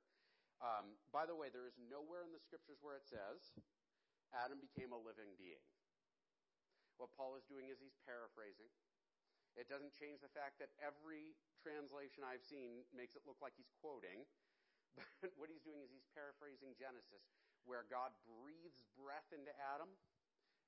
Um, 0.62 1.00
by 1.10 1.26
the 1.26 1.36
way, 1.36 1.50
there 1.50 1.66
is 1.66 1.80
nowhere 1.80 2.22
in 2.22 2.36
the 2.36 2.40
scriptures 2.40 2.80
where 2.84 3.00
it 3.00 3.08
says 3.08 3.56
Adam 4.36 4.60
became 4.62 4.94
a 4.94 5.00
living 5.00 5.34
being. 5.40 5.64
What 7.00 7.16
Paul 7.16 7.40
is 7.40 7.48
doing 7.48 7.72
is 7.72 7.80
he's 7.80 7.96
paraphrasing. 8.04 8.70
It 9.58 9.70
doesn't 9.72 9.94
change 9.98 10.22
the 10.22 10.32
fact 10.32 10.62
that 10.62 10.74
every 10.80 11.38
translation 11.62 12.26
I've 12.26 12.46
seen 12.46 12.86
makes 12.94 13.18
it 13.18 13.24
look 13.26 13.42
like 13.42 13.54
he's 13.58 13.72
quoting. 13.82 14.26
But 15.24 15.32
what 15.40 15.48
he's 15.48 15.64
doing 15.64 15.80
is 15.80 15.94
he's 15.94 16.10
paraphrasing 16.12 16.76
Genesis, 16.76 17.24
where 17.64 17.88
God 17.88 18.12
breathes 18.26 18.84
breath 19.00 19.32
into 19.32 19.54
Adam. 19.72 19.88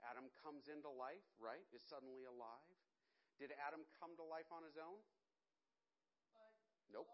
Adam 0.07 0.31
comes 0.39 0.71
into 0.71 0.87
life, 0.87 1.25
right? 1.35 1.65
Is 1.75 1.83
suddenly 1.83 2.23
alive. 2.23 2.77
Did 3.41 3.51
Adam 3.59 3.83
come 3.99 4.15
to 4.15 4.23
life 4.23 4.47
on 4.53 4.63
his 4.63 4.77
own? 4.79 5.01
Nope. 6.93 7.09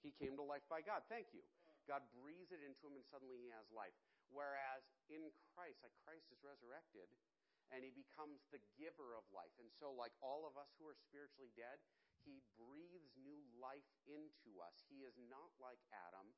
He 0.00 0.14
came 0.16 0.38
to 0.38 0.44
life 0.44 0.64
by 0.70 0.80
God. 0.80 1.04
Thank 1.12 1.34
you. 1.34 1.42
God 1.90 2.06
breathes 2.14 2.54
it 2.54 2.62
into 2.62 2.86
him 2.86 2.94
and 2.94 3.04
suddenly 3.04 3.36
he 3.42 3.50
has 3.50 3.66
life. 3.74 3.96
Whereas 4.30 4.86
in 5.10 5.28
Christ, 5.52 5.82
like 5.82 5.92
Christ 6.06 6.30
is 6.30 6.40
resurrected 6.40 7.10
and 7.72 7.80
he 7.80 7.90
becomes 7.90 8.44
the 8.52 8.60
giver 8.76 9.16
of 9.16 9.24
life. 9.32 9.56
And 9.56 9.72
so, 9.72 9.90
like 9.96 10.12
all 10.20 10.44
of 10.44 10.60
us 10.60 10.68
who 10.76 10.84
are 10.86 10.96
spiritually 10.96 11.50
dead, 11.56 11.80
he 12.22 12.44
breathes 12.54 13.16
new 13.18 13.40
life 13.58 13.88
into 14.06 14.60
us. 14.62 14.84
He 14.86 15.02
is 15.02 15.16
not 15.26 15.50
like 15.58 15.80
Adam, 15.90 16.28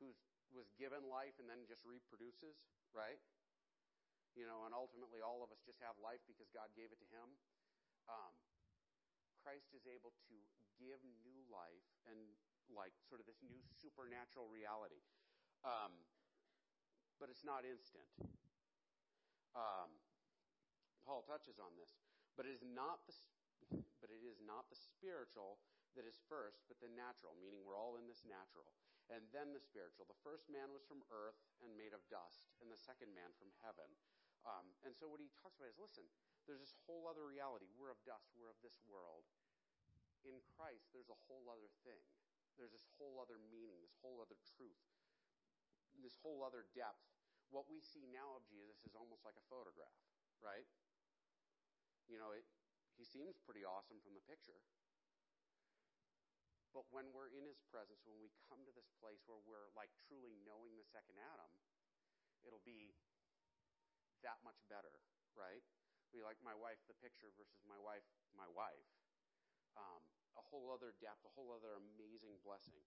who 0.00 0.14
was 0.54 0.70
given 0.78 1.04
life 1.10 1.36
and 1.42 1.46
then 1.50 1.66
just 1.66 1.82
reproduces, 1.84 2.56
right? 2.94 3.20
You 4.38 4.46
know, 4.46 4.64
and 4.64 4.72
ultimately 4.72 5.20
all 5.20 5.42
of 5.42 5.50
us 5.50 5.60
just 5.66 5.82
have 5.82 5.98
life 5.98 6.22
because 6.24 6.48
God 6.54 6.70
gave 6.78 6.94
it 6.94 7.02
to 7.02 7.08
him. 7.10 7.28
Um, 8.06 8.34
Christ 9.42 9.74
is 9.74 9.84
able 9.90 10.14
to 10.30 10.36
give 10.78 11.02
new 11.26 11.42
life 11.50 11.86
and 12.06 12.18
like 12.70 12.94
sort 13.10 13.18
of 13.18 13.26
this 13.26 13.42
new 13.42 13.58
supernatural 13.74 14.46
reality. 14.46 15.02
Um, 15.66 15.92
but 17.18 17.28
it's 17.28 17.44
not 17.44 17.66
instant. 17.66 18.06
Um, 19.52 19.90
Paul 21.04 21.24
touches 21.26 21.58
on 21.58 21.72
this, 21.76 21.96
but 22.36 22.44
it 22.46 22.54
is 22.54 22.64
not 22.64 23.04
the 23.08 23.14
but 24.02 24.10
it 24.10 24.24
is 24.24 24.40
not 24.42 24.66
the 24.72 24.78
spiritual 24.78 25.60
that 25.94 26.08
is 26.08 26.18
first, 26.26 26.64
but 26.66 26.80
the 26.80 26.90
natural, 26.90 27.36
meaning 27.38 27.62
we're 27.62 27.78
all 27.78 28.00
in 28.00 28.06
this 28.08 28.24
natural, 28.26 28.66
and 29.12 29.22
then 29.30 29.52
the 29.54 29.62
spiritual. 29.62 30.06
The 30.08 30.22
first 30.26 30.50
man 30.50 30.70
was 30.74 30.82
from 30.86 31.04
earth 31.12 31.38
and 31.62 31.70
made 31.76 31.92
of 31.94 32.02
dust, 32.10 32.50
and 32.58 32.70
the 32.70 32.78
second 32.78 33.10
man 33.12 33.30
from 33.36 33.50
heaven. 33.62 33.90
Um, 34.48 34.72
and 34.82 34.96
so 34.96 35.06
what 35.06 35.20
he 35.20 35.28
talks 35.44 35.60
about 35.60 35.68
is, 35.70 35.78
listen, 35.78 36.06
there's 36.48 36.64
this 36.64 36.74
whole 36.88 37.04
other 37.10 37.28
reality. 37.28 37.68
We're 37.76 37.92
of 37.92 38.00
dust. 38.08 38.32
We're 38.34 38.48
of 38.48 38.58
this 38.64 38.80
world 38.88 39.28
in 40.24 40.36
Christ, 40.56 40.92
there's 40.92 41.08
a 41.08 41.20
whole 41.28 41.48
other 41.48 41.70
thing. 41.86 42.00
There's 42.58 42.74
this 42.76 42.84
whole 43.00 43.16
other 43.16 43.40
meaning, 43.48 43.80
this 43.80 43.96
whole 44.04 44.20
other 44.20 44.36
truth, 44.56 44.84
this 46.04 46.16
whole 46.20 46.44
other 46.44 46.68
depth. 46.76 47.00
What 47.48 47.66
we 47.72 47.80
see 47.80 48.04
now 48.12 48.36
of 48.36 48.44
Jesus 48.46 48.76
is 48.84 48.92
almost 48.92 49.24
like 49.24 49.34
a 49.40 49.46
photograph, 49.48 49.96
right? 50.44 50.68
You 52.10 52.18
know, 52.18 52.34
it, 52.34 52.42
he 52.98 53.06
seems 53.06 53.38
pretty 53.38 53.62
awesome 53.62 54.02
from 54.02 54.18
the 54.18 54.24
picture. 54.26 54.58
But 56.74 56.86
when 56.90 57.10
we're 57.14 57.30
in 57.30 57.46
his 57.46 57.62
presence, 57.70 58.02
when 58.06 58.18
we 58.18 58.30
come 58.46 58.62
to 58.66 58.74
this 58.74 58.90
place 58.98 59.22
where 59.26 59.38
we're 59.42 59.70
like 59.78 59.90
truly 60.06 60.34
knowing 60.42 60.74
the 60.74 60.86
second 60.86 61.18
Adam, 61.18 61.50
it'll 62.42 62.62
be 62.66 62.94
that 64.26 64.38
much 64.42 64.58
better, 64.70 64.94
right? 65.34 65.62
Be 66.10 66.22
like 66.22 66.38
my 66.42 66.54
wife, 66.54 66.82
the 66.90 66.98
picture 66.98 67.30
versus 67.38 67.62
my 67.66 67.78
wife, 67.78 68.06
my 68.34 68.46
wife 68.50 68.86
um, 69.78 70.02
a 70.38 70.42
whole 70.42 70.70
other 70.72 70.94
depth, 70.98 71.22
a 71.26 71.32
whole 71.34 71.52
other 71.54 71.78
amazing 71.78 72.38
blessing. 72.42 72.82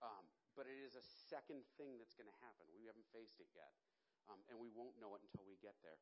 Um, 0.00 0.26
but 0.58 0.66
it 0.68 0.78
is 0.82 0.98
a 0.98 1.04
second 1.04 1.64
thing 1.78 1.96
that's 1.96 2.16
going 2.16 2.28
to 2.28 2.38
happen. 2.42 2.66
We 2.74 2.90
haven't 2.90 3.06
faced 3.14 3.38
it 3.38 3.48
yet, 3.54 3.72
um, 4.28 4.42
and 4.50 4.58
we 4.58 4.72
won't 4.72 4.98
know 4.98 5.14
it 5.14 5.22
until 5.22 5.46
we 5.46 5.56
get 5.62 5.78
there. 5.80 6.00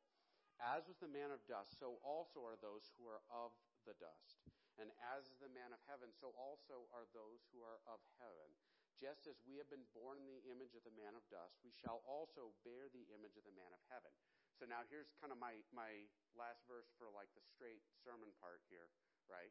As 0.59 0.85
was 0.89 0.99
the 0.99 1.09
man 1.09 1.31
of 1.31 1.39
dust, 1.47 1.79
so 1.79 2.01
also 2.03 2.43
are 2.43 2.59
those 2.59 2.91
who 2.97 3.07
are 3.07 3.23
of 3.31 3.55
the 3.87 3.95
dust. 3.97 4.43
And 4.79 4.91
as 5.13 5.29
is 5.29 5.37
the 5.37 5.51
man 5.51 5.71
of 5.71 5.81
heaven, 5.85 6.09
so 6.15 6.33
also 6.35 6.89
are 6.95 7.07
those 7.11 7.45
who 7.51 7.61
are 7.61 7.79
of 7.85 8.01
heaven. 8.17 8.49
Just 8.97 9.25
as 9.25 9.41
we 9.45 9.57
have 9.57 9.69
been 9.69 9.85
born 9.97 10.21
in 10.21 10.29
the 10.29 10.45
image 10.53 10.77
of 10.77 10.85
the 10.85 10.93
man 10.93 11.17
of 11.17 11.25
dust, 11.33 11.57
we 11.65 11.73
shall 11.73 12.05
also 12.05 12.53
bear 12.61 12.85
the 12.93 13.05
image 13.13 13.33
of 13.33 13.45
the 13.45 13.55
man 13.57 13.73
of 13.73 13.81
heaven. 13.89 14.13
So 14.61 14.69
now 14.69 14.85
here's 14.85 15.09
kind 15.17 15.33
of 15.33 15.41
my, 15.41 15.57
my 15.73 16.05
last 16.37 16.61
verse 16.69 16.85
for 17.01 17.09
like 17.09 17.33
the 17.33 17.41
straight 17.41 17.81
sermon 18.05 18.29
part 18.37 18.61
here, 18.69 18.93
right? 19.25 19.49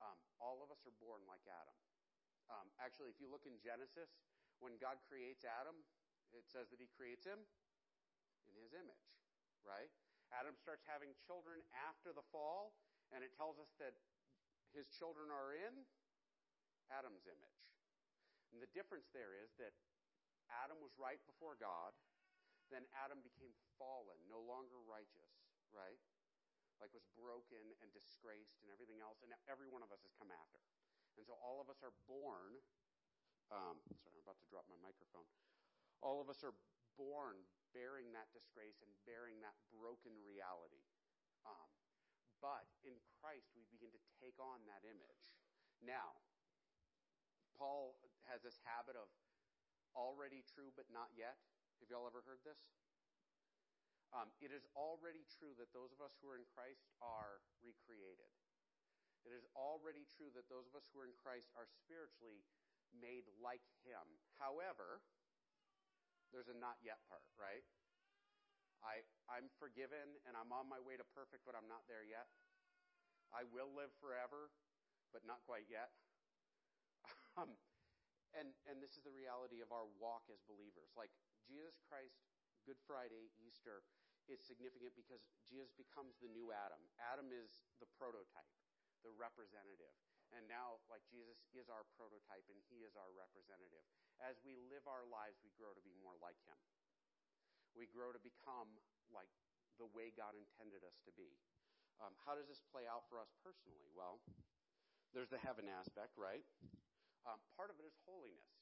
Um, 0.00 0.16
all 0.40 0.64
of 0.64 0.72
us 0.72 0.80
are 0.88 0.96
born 1.04 1.20
like 1.28 1.44
Adam. 1.44 1.76
Um, 2.48 2.72
actually, 2.80 3.12
if 3.12 3.20
you 3.20 3.28
look 3.28 3.44
in 3.44 3.60
Genesis, 3.60 4.08
when 4.64 4.80
God 4.80 4.96
creates 5.04 5.44
Adam, 5.44 5.76
it 6.32 6.48
says 6.48 6.72
that 6.72 6.80
he 6.80 6.88
creates 6.96 7.28
him 7.28 7.44
in 8.48 8.54
his 8.56 8.72
image, 8.72 9.04
right? 9.68 9.92
Adam 10.32 10.56
starts 10.56 10.84
having 10.84 11.12
children 11.24 11.60
after 11.88 12.12
the 12.12 12.24
fall, 12.28 12.76
and 13.12 13.24
it 13.24 13.32
tells 13.36 13.56
us 13.56 13.72
that 13.80 13.96
his 14.76 14.88
children 14.92 15.32
are 15.32 15.56
in 15.56 15.72
Adam's 16.92 17.24
image. 17.24 17.64
And 18.52 18.60
the 18.60 18.70
difference 18.76 19.08
there 19.12 19.36
is 19.36 19.52
that 19.60 19.72
Adam 20.48 20.80
was 20.80 20.92
right 20.96 21.20
before 21.28 21.56
God, 21.56 21.92
then 22.68 22.84
Adam 22.92 23.20
became 23.24 23.52
fallen, 23.80 24.16
no 24.28 24.40
longer 24.44 24.76
righteous, 24.84 25.32
right? 25.72 26.00
like 26.78 26.94
was 26.94 27.06
broken 27.18 27.62
and 27.82 27.90
disgraced 27.90 28.62
and 28.62 28.70
everything 28.70 29.02
else, 29.02 29.18
and 29.22 29.34
every 29.50 29.66
one 29.66 29.82
of 29.82 29.90
us 29.90 30.02
has 30.06 30.14
come 30.14 30.30
after. 30.30 30.62
And 31.18 31.26
so 31.26 31.34
all 31.42 31.58
of 31.58 31.66
us 31.66 31.82
are 31.82 31.94
born. 32.06 32.54
Um, 33.50 33.82
sorry, 33.98 34.14
I'm 34.14 34.22
about 34.22 34.38
to 34.38 34.48
drop 34.50 34.66
my 34.70 34.78
microphone. 34.78 35.26
All 35.98 36.22
of 36.22 36.30
us 36.30 36.46
are 36.46 36.54
born 36.98 37.38
bearing 37.70 38.10
that 38.12 38.28
disgrace 38.34 38.82
and 38.82 38.90
bearing 39.06 39.38
that 39.40 39.54
broken 39.70 40.12
reality. 40.26 40.82
Um, 41.46 41.70
but 42.42 42.66
in 42.82 42.98
Christ, 43.22 43.54
we 43.54 43.62
begin 43.70 43.94
to 43.94 44.02
take 44.18 44.36
on 44.42 44.66
that 44.66 44.82
image. 44.82 45.24
Now, 45.82 46.18
Paul 47.54 47.98
has 48.30 48.42
this 48.42 48.58
habit 48.66 48.94
of 48.94 49.10
already 49.94 50.46
true 50.46 50.70
but 50.74 50.86
not 50.90 51.10
yet. 51.14 51.38
Have 51.82 51.90
y'all 51.90 52.06
ever 52.06 52.22
heard 52.26 52.42
this? 52.42 52.58
Um, 54.14 54.32
it 54.40 54.54
is 54.54 54.64
already 54.72 55.26
true 55.28 55.52
that 55.60 55.74
those 55.76 55.92
of 55.92 56.00
us 56.00 56.16
who 56.18 56.32
are 56.32 56.38
in 56.38 56.48
Christ 56.48 56.86
are 57.04 57.44
recreated. 57.60 58.30
It 59.26 59.36
is 59.36 59.44
already 59.52 60.08
true 60.08 60.32
that 60.32 60.48
those 60.48 60.64
of 60.64 60.74
us 60.78 60.86
who 60.88 61.04
are 61.04 61.08
in 61.08 61.18
Christ 61.18 61.52
are 61.58 61.68
spiritually 61.68 62.40
made 62.96 63.28
like 63.36 63.64
Him. 63.84 64.00
However, 64.40 65.04
there's 66.32 66.50
a 66.50 66.56
not 66.56 66.78
yet 66.84 67.00
part, 67.08 67.24
right? 67.36 67.64
I, 68.84 69.02
I'm 69.26 69.50
forgiven 69.58 70.18
and 70.28 70.38
I'm 70.38 70.54
on 70.54 70.70
my 70.70 70.78
way 70.78 70.94
to 70.94 71.06
perfect, 71.14 71.42
but 71.42 71.58
I'm 71.58 71.66
not 71.66 71.88
there 71.90 72.06
yet. 72.06 72.30
I 73.34 73.44
will 73.44 73.68
live 73.74 73.92
forever, 73.98 74.54
but 75.10 75.26
not 75.26 75.44
quite 75.44 75.68
yet. 75.68 75.92
Um, 77.38 77.54
and, 78.34 78.50
and 78.66 78.82
this 78.82 78.98
is 78.98 79.06
the 79.06 79.14
reality 79.14 79.62
of 79.62 79.70
our 79.70 79.86
walk 80.02 80.26
as 80.26 80.42
believers. 80.50 80.90
Like 80.98 81.14
Jesus 81.46 81.78
Christ, 81.86 82.18
Good 82.66 82.82
Friday, 82.82 83.30
Easter, 83.38 83.86
is 84.26 84.42
significant 84.42 84.92
because 84.98 85.22
Jesus 85.46 85.70
becomes 85.72 86.18
the 86.18 86.26
new 86.28 86.50
Adam. 86.50 86.82
Adam 86.98 87.30
is 87.30 87.62
the 87.78 87.86
prototype, 87.94 88.50
the 89.06 89.14
representative. 89.14 89.94
And 90.36 90.44
now, 90.44 90.84
like 90.92 91.04
Jesus 91.08 91.40
is 91.56 91.72
our 91.72 91.88
prototype 91.96 92.44
and 92.52 92.60
he 92.68 92.84
is 92.84 92.92
our 93.00 93.08
representative. 93.16 93.84
As 94.20 94.36
we 94.44 94.60
live 94.68 94.84
our 94.84 95.08
lives, 95.08 95.40
we 95.40 95.52
grow 95.56 95.72
to 95.72 95.80
be 95.80 95.96
more 96.04 96.16
like 96.20 96.36
him. 96.44 96.58
We 97.72 97.88
grow 97.88 98.12
to 98.12 98.20
become 98.20 98.68
like 99.08 99.30
the 99.80 99.88
way 99.88 100.12
God 100.12 100.36
intended 100.36 100.84
us 100.84 101.00
to 101.08 101.12
be. 101.16 101.32
Um, 101.98 102.14
how 102.22 102.36
does 102.36 102.46
this 102.46 102.62
play 102.70 102.86
out 102.86 103.08
for 103.10 103.18
us 103.18 103.32
personally? 103.42 103.90
Well, 103.96 104.20
there's 105.16 105.32
the 105.32 105.40
heaven 105.40 105.66
aspect, 105.66 106.14
right? 106.14 106.44
Um, 107.26 107.40
part 107.56 107.72
of 107.72 107.80
it 107.80 107.86
is 107.88 107.96
holiness. 108.04 108.52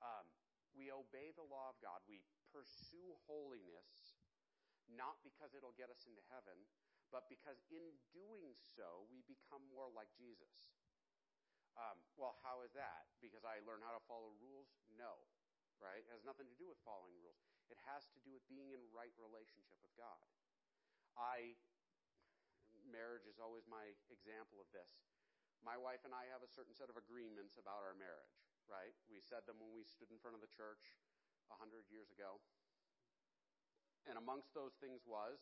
Um, 0.00 0.26
we 0.72 0.90
obey 0.90 1.34
the 1.34 1.44
law 1.46 1.70
of 1.70 1.76
God. 1.82 2.02
We 2.06 2.22
pursue 2.50 3.14
holiness, 3.26 4.16
not 4.90 5.18
because 5.22 5.54
it'll 5.54 5.76
get 5.76 5.90
us 5.90 6.06
into 6.06 6.22
heaven, 6.30 6.56
but 7.14 7.30
because 7.30 7.60
in 7.70 7.94
doing 8.10 8.58
so, 8.74 9.06
we 9.12 9.22
become 9.26 9.62
more 9.70 9.86
like 9.92 10.10
Jesus. 10.18 10.74
Um, 11.74 11.98
well, 12.14 12.38
how 12.46 12.62
is 12.62 12.70
that? 12.78 13.10
Because 13.18 13.42
I 13.42 13.58
learn 13.66 13.82
how 13.82 13.94
to 13.94 14.02
follow 14.06 14.30
rules? 14.38 14.70
No, 14.94 15.26
right? 15.82 16.02
It 16.06 16.12
has 16.14 16.22
nothing 16.22 16.46
to 16.46 16.56
do 16.58 16.70
with 16.70 16.78
following 16.86 17.18
rules. 17.18 17.42
It 17.66 17.78
has 17.90 18.06
to 18.14 18.20
do 18.22 18.30
with 18.30 18.46
being 18.46 18.70
in 18.70 18.82
right 18.94 19.14
relationship 19.18 19.78
with 19.82 19.90
God. 19.98 20.22
I, 21.18 21.58
marriage 22.86 23.26
is 23.26 23.42
always 23.42 23.66
my 23.66 23.90
example 24.10 24.62
of 24.62 24.70
this. 24.70 24.90
My 25.66 25.74
wife 25.80 26.04
and 26.04 26.12
I 26.12 26.28
have 26.30 26.44
a 26.44 26.50
certain 26.50 26.76
set 26.76 26.92
of 26.92 27.00
agreements 27.00 27.56
about 27.56 27.82
our 27.82 27.96
marriage, 27.96 28.38
right? 28.68 28.94
We 29.08 29.18
said 29.24 29.48
them 29.48 29.58
when 29.58 29.72
we 29.72 29.82
stood 29.82 30.12
in 30.12 30.20
front 30.20 30.36
of 30.36 30.44
the 30.44 30.52
church 30.52 30.94
a 31.48 31.56
hundred 31.56 31.88
years 31.88 32.12
ago. 32.12 32.38
And 34.04 34.20
amongst 34.20 34.52
those 34.52 34.76
things 34.78 35.02
was, 35.08 35.40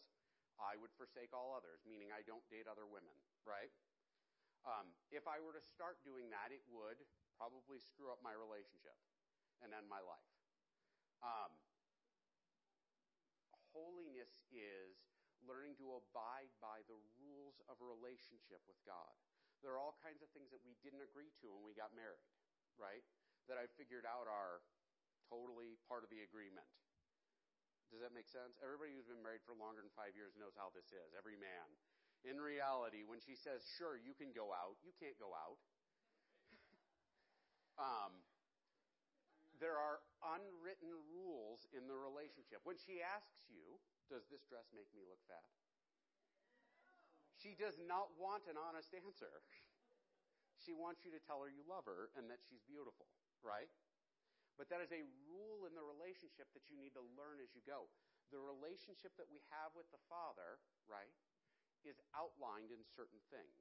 I 0.62 0.78
would 0.78 0.94
forsake 0.94 1.34
all 1.34 1.50
others, 1.58 1.82
meaning 1.82 2.14
I 2.14 2.22
don't 2.22 2.46
date 2.46 2.70
other 2.70 2.86
women, 2.86 3.16
right? 3.42 3.74
Um, 4.62 4.94
if 5.10 5.26
I 5.26 5.42
were 5.42 5.54
to 5.54 5.64
start 5.64 5.98
doing 6.06 6.30
that, 6.30 6.54
it 6.54 6.62
would 6.70 7.02
probably 7.34 7.82
screw 7.82 8.14
up 8.14 8.22
my 8.22 8.34
relationship 8.34 8.94
and 9.58 9.74
end 9.74 9.90
my 9.90 9.98
life. 9.98 10.30
Um, 11.22 11.50
holiness 13.74 14.30
is 14.54 15.02
learning 15.42 15.74
to 15.82 15.98
abide 15.98 16.50
by 16.62 16.86
the 16.86 16.98
rules 17.18 17.58
of 17.66 17.78
a 17.82 17.86
relationship 17.86 18.62
with 18.70 18.78
God. 18.86 19.10
There 19.62 19.74
are 19.74 19.82
all 19.82 19.98
kinds 20.02 20.22
of 20.22 20.30
things 20.30 20.50
that 20.54 20.62
we 20.62 20.78
didn't 20.82 21.02
agree 21.02 21.30
to 21.42 21.50
when 21.50 21.66
we 21.66 21.74
got 21.74 21.94
married, 21.94 22.26
right? 22.78 23.02
That 23.50 23.58
I 23.58 23.66
figured 23.74 24.06
out 24.06 24.30
are 24.30 24.62
totally 25.26 25.78
part 25.90 26.06
of 26.06 26.10
the 26.10 26.22
agreement. 26.22 26.66
Does 27.90 28.02
that 28.02 28.14
make 28.14 28.30
sense? 28.30 28.56
Everybody 28.62 28.94
who's 28.94 29.10
been 29.10 29.22
married 29.22 29.44
for 29.44 29.54
longer 29.58 29.82
than 29.82 29.92
five 29.92 30.14
years 30.14 30.32
knows 30.38 30.54
how 30.54 30.70
this 30.72 30.90
is. 30.94 31.12
Every 31.12 31.36
man 31.36 31.66
in 32.22 32.38
reality, 32.38 33.02
when 33.02 33.18
she 33.18 33.34
says, 33.34 33.66
sure, 33.78 33.98
you 33.98 34.14
can 34.14 34.30
go 34.30 34.54
out, 34.54 34.78
you 34.86 34.94
can't 34.98 35.18
go 35.18 35.34
out. 35.34 35.58
um, 37.86 38.12
there 39.58 39.78
are 39.78 40.02
unwritten 40.38 40.90
rules 41.10 41.66
in 41.74 41.86
the 41.90 41.94
relationship. 41.94 42.62
When 42.62 42.78
she 42.78 43.02
asks 43.02 43.46
you, 43.50 43.78
does 44.10 44.26
this 44.30 44.42
dress 44.46 44.66
make 44.74 44.90
me 44.94 45.02
look 45.06 45.22
fat? 45.26 45.46
She 47.42 47.58
does 47.58 47.74
not 47.82 48.14
want 48.18 48.46
an 48.46 48.58
honest 48.58 48.90
answer. 48.94 49.42
She 50.62 50.70
wants 50.70 51.02
you 51.02 51.10
to 51.10 51.18
tell 51.26 51.42
her 51.42 51.50
you 51.50 51.66
love 51.66 51.90
her 51.90 52.14
and 52.14 52.30
that 52.30 52.38
she's 52.46 52.62
beautiful, 52.70 53.10
right? 53.42 53.66
But 54.54 54.70
that 54.70 54.78
is 54.78 54.94
a 54.94 55.02
rule 55.26 55.66
in 55.66 55.74
the 55.74 55.82
relationship 55.82 56.46
that 56.54 56.70
you 56.70 56.78
need 56.78 56.94
to 56.94 57.02
learn 57.18 57.42
as 57.42 57.50
you 57.50 57.66
go. 57.66 57.90
The 58.30 58.38
relationship 58.38 59.10
that 59.18 59.26
we 59.26 59.42
have 59.50 59.74
with 59.74 59.90
the 59.90 59.98
Father, 60.06 60.62
right, 60.86 61.10
is 61.84 62.00
outlined 62.14 62.70
in 62.70 62.82
certain 62.94 63.20
things. 63.28 63.56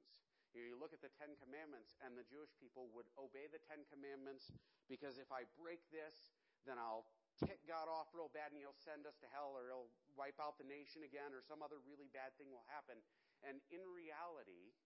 You, 0.52 0.76
look 0.76 0.92
at 0.92 1.00
the 1.00 1.12
Ten 1.16 1.32
Commandments, 1.40 1.96
and 2.04 2.12
the 2.12 2.28
Jewish 2.28 2.52
people 2.60 2.92
would 2.92 3.08
obey 3.16 3.48
the 3.48 3.62
Ten 3.64 3.88
Commandments 3.88 4.52
because 4.84 5.16
if 5.16 5.32
I 5.32 5.48
break 5.56 5.80
this, 5.88 6.36
then 6.68 6.76
I'll 6.76 7.08
tick 7.40 7.64
God 7.64 7.88
off 7.88 8.12
real 8.12 8.28
bad 8.28 8.52
and 8.52 8.60
he'll 8.60 8.76
send 8.76 9.08
us 9.08 9.16
to 9.24 9.28
hell 9.32 9.56
or 9.56 9.72
he'll 9.72 9.90
wipe 10.12 10.36
out 10.36 10.60
the 10.60 10.68
nation 10.68 11.02
again 11.02 11.32
or 11.32 11.40
some 11.40 11.64
other 11.64 11.80
really 11.88 12.12
bad 12.12 12.36
thing 12.36 12.52
will 12.52 12.68
happen. 12.68 13.00
And 13.40 13.58
in 13.72 13.82
reality, 13.88 14.76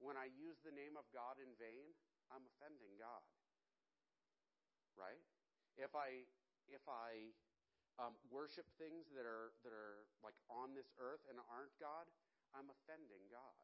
when 0.00 0.16
I 0.16 0.32
use 0.32 0.58
the 0.64 0.74
name 0.74 0.96
of 0.96 1.06
God 1.12 1.38
in 1.38 1.52
vain, 1.60 1.92
I'm 2.32 2.42
offending 2.56 2.96
God. 2.96 3.22
Right? 4.96 5.22
If 5.76 5.92
I 5.92 6.24
if 6.70 6.82
I 6.88 7.34
um, 8.00 8.14
worship 8.32 8.66
things 8.80 9.06
that 9.14 9.26
are 9.26 9.54
that 9.62 9.74
are 9.74 10.06
like 10.24 10.38
on 10.50 10.74
this 10.74 10.90
earth 10.98 11.22
and 11.30 11.38
aren't 11.50 11.74
God, 11.78 12.06
I'm 12.54 12.70
offending 12.70 13.26
God. 13.28 13.58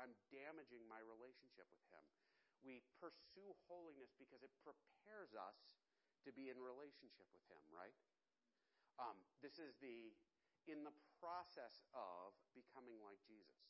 I'm 0.00 0.16
damaging 0.32 0.82
my 0.88 0.98
relationship 1.04 1.68
with 1.68 1.84
Him. 1.92 2.04
We 2.64 2.80
pursue 2.96 3.52
holiness 3.68 4.12
because 4.16 4.40
it 4.40 4.52
prepares 4.64 5.32
us 5.36 5.56
to 6.24 6.32
be 6.32 6.52
in 6.52 6.56
relationship 6.60 7.28
with 7.32 7.44
Him, 7.48 7.60
right? 7.72 7.96
Um, 9.00 9.16
this 9.40 9.56
is 9.60 9.76
the 9.80 10.12
in 10.68 10.84
the 10.84 10.92
process 11.16 11.80
of 11.96 12.36
becoming 12.52 13.00
like 13.00 13.20
Jesus. 13.24 13.60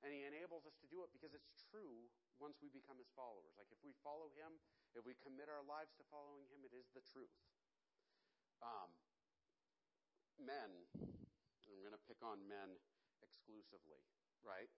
And 0.00 0.08
He 0.12 0.24
enables 0.24 0.64
us 0.64 0.76
to 0.80 0.88
do 0.88 1.04
it 1.04 1.12
because 1.12 1.36
it's 1.36 1.52
true 1.68 2.08
once 2.40 2.56
we 2.64 2.72
become 2.72 2.96
His 2.96 3.12
followers. 3.12 3.52
Like 3.60 3.68
if 3.68 3.80
we 3.84 3.92
follow 4.00 4.32
Him, 4.32 4.56
if 4.96 5.04
we 5.04 5.12
commit 5.20 5.52
our 5.52 5.64
lives 5.64 5.92
to 6.00 6.04
following 6.08 6.48
Him, 6.48 6.64
it 6.64 6.72
is 6.72 6.88
the 6.96 7.04
truth. 7.04 7.36
Um, 8.64 8.92
men, 10.40 10.88
I'm 10.96 11.80
going 11.84 11.96
to 11.96 12.04
pick 12.08 12.20
on 12.24 12.40
men 12.48 12.80
exclusively, 13.22 14.02
right? 14.42 14.70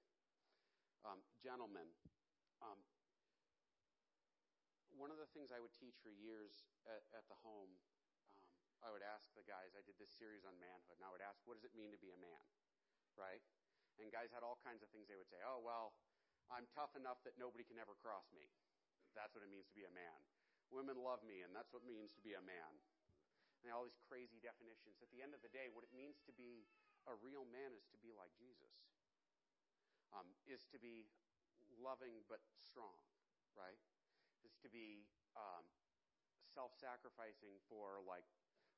Um, 1.03 1.19
gentlemen, 1.43 1.91
um, 2.63 2.79
one 4.95 5.11
of 5.11 5.19
the 5.19 5.27
things 5.35 5.51
I 5.51 5.59
would 5.59 5.75
teach 5.75 5.99
for 5.99 6.15
years 6.15 6.69
at, 6.87 7.03
at 7.17 7.25
the 7.27 7.39
home, 7.43 7.75
um, 8.39 8.47
I 8.85 8.93
would 8.93 9.03
ask 9.03 9.27
the 9.35 9.43
guys, 9.43 9.75
I 9.75 9.83
did 9.83 9.99
this 9.99 10.13
series 10.15 10.47
on 10.47 10.55
manhood, 10.63 11.01
and 11.01 11.05
I 11.07 11.11
would 11.11 11.25
ask, 11.25 11.43
what 11.43 11.59
does 11.59 11.67
it 11.67 11.75
mean 11.75 11.91
to 11.91 12.01
be 12.01 12.15
a 12.15 12.21
man? 12.21 12.45
Right? 13.19 13.43
And 13.99 14.09
guys 14.15 14.31
had 14.33 14.47
all 14.47 14.63
kinds 14.63 14.81
of 14.81 14.89
things 14.95 15.11
they 15.11 15.19
would 15.19 15.29
say. 15.29 15.41
Oh, 15.45 15.61
well, 15.61 15.97
I'm 16.49 16.69
tough 16.73 16.93
enough 16.97 17.21
that 17.25 17.37
nobody 17.41 17.65
can 17.65 17.81
ever 17.81 17.97
cross 17.99 18.29
me. 18.33 18.47
That's 19.17 19.33
what 19.37 19.45
it 19.45 19.51
means 19.53 19.69
to 19.69 19.77
be 19.77 19.85
a 19.85 19.93
man. 19.93 20.19
Women 20.73 20.97
love 20.97 21.21
me, 21.25 21.45
and 21.45 21.53
that's 21.53 21.69
what 21.73 21.85
it 21.85 21.89
means 21.89 22.17
to 22.17 22.23
be 22.25 22.33
a 22.33 22.45
man. 22.45 22.73
And 23.63 23.71
all 23.71 23.85
these 23.85 24.01
crazy 24.09 24.41
definitions. 24.43 24.99
At 25.05 25.13
the 25.13 25.21
end 25.23 25.37
of 25.37 25.45
the 25.45 25.53
day, 25.53 25.69
what 25.71 25.85
it 25.85 25.93
means 25.95 26.19
to 26.25 26.33
be 26.35 26.67
a 27.11 27.15
real 27.19 27.47
man 27.51 27.75
is 27.75 27.87
to 27.91 27.99
be 27.99 28.15
like 28.15 28.31
Jesus, 28.39 28.73
um, 30.15 30.29
is 30.47 30.67
to 30.71 30.79
be 30.79 31.09
loving 31.81 32.23
but 32.29 32.43
strong, 32.55 33.01
right? 33.59 33.79
Is 34.47 34.55
to 34.63 34.69
be 34.71 35.07
um, 35.35 35.65
self-sacrificing 36.53 37.59
for 37.67 38.03
like 38.05 38.27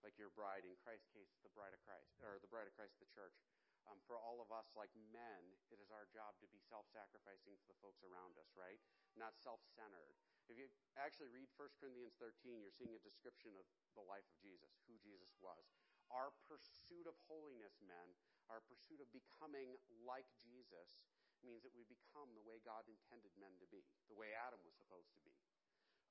like 0.04 0.20
your 0.20 0.28
bride 0.36 0.68
in 0.68 0.76
Christ's 0.84 1.08
case, 1.16 1.32
the 1.40 1.52
bride 1.56 1.72
of 1.72 1.80
Christ 1.80 2.20
or 2.20 2.36
the 2.44 2.50
bride 2.52 2.68
of 2.68 2.76
Christ, 2.76 3.00
the 3.00 3.08
church. 3.08 3.40
Um, 3.88 4.00
for 4.04 4.16
all 4.16 4.40
of 4.40 4.48
us, 4.48 4.72
like 4.76 4.92
men, 5.12 5.44
it 5.68 5.80
is 5.80 5.92
our 5.92 6.08
job 6.12 6.36
to 6.40 6.48
be 6.48 6.60
self-sacrificing 6.60 7.56
for 7.60 7.68
the 7.68 7.76
folks 7.84 8.00
around 8.00 8.36
us, 8.40 8.48
right? 8.56 8.80
Not 9.16 9.36
self-centered. 9.36 10.16
If 10.48 10.56
you 10.56 10.68
actually 10.96 11.32
read 11.32 11.52
1 11.56 11.80
Corinthians 11.80 12.16
13, 12.16 12.64
you're 12.64 12.72
seeing 12.72 12.96
a 12.96 13.00
description 13.04 13.56
of 13.60 13.64
the 13.96 14.04
life 14.04 14.24
of 14.24 14.36
Jesus, 14.40 14.72
who 14.88 14.96
Jesus 15.00 15.36
was. 15.40 15.83
Our 16.14 16.30
pursuit 16.46 17.10
of 17.10 17.18
holiness, 17.26 17.82
men, 17.82 18.14
our 18.46 18.62
pursuit 18.62 19.02
of 19.02 19.10
becoming 19.10 19.74
like 20.06 20.30
Jesus, 20.38 21.02
means 21.42 21.66
that 21.66 21.74
we 21.74 21.82
become 21.90 22.30
the 22.38 22.46
way 22.46 22.62
God 22.62 22.86
intended 22.86 23.34
men 23.36 23.52
to 23.58 23.66
be, 23.68 23.82
the 24.08 24.16
way 24.16 24.30
Adam 24.32 24.62
was 24.62 24.78
supposed 24.78 25.10
to 25.18 25.20
be. 25.26 25.34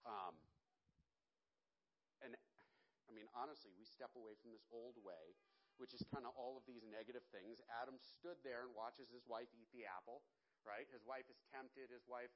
Um, 0.03 0.35
and 2.21 2.35
I 3.07 3.11
mean, 3.15 3.31
honestly, 3.31 3.71
we 3.73 3.87
step 3.87 4.13
away 4.19 4.35
from 4.37 4.53
this 4.53 4.67
old 4.69 4.99
way, 4.99 5.39
which 5.81 5.95
is 5.95 6.05
kind 6.11 6.27
of 6.27 6.35
all 6.35 6.59
of 6.59 6.67
these 6.69 6.85
negative 6.85 7.25
things. 7.33 7.63
Adam 7.81 7.97
stood 7.97 8.37
there 8.45 8.67
and 8.67 8.71
watches 8.75 9.09
his 9.09 9.25
wife 9.25 9.49
eat 9.55 9.71
the 9.73 9.87
apple, 9.87 10.21
right? 10.67 10.85
His 10.93 11.07
wife 11.07 11.27
is 11.31 11.41
tempted. 11.49 11.89
His 11.89 12.05
wife, 12.05 12.31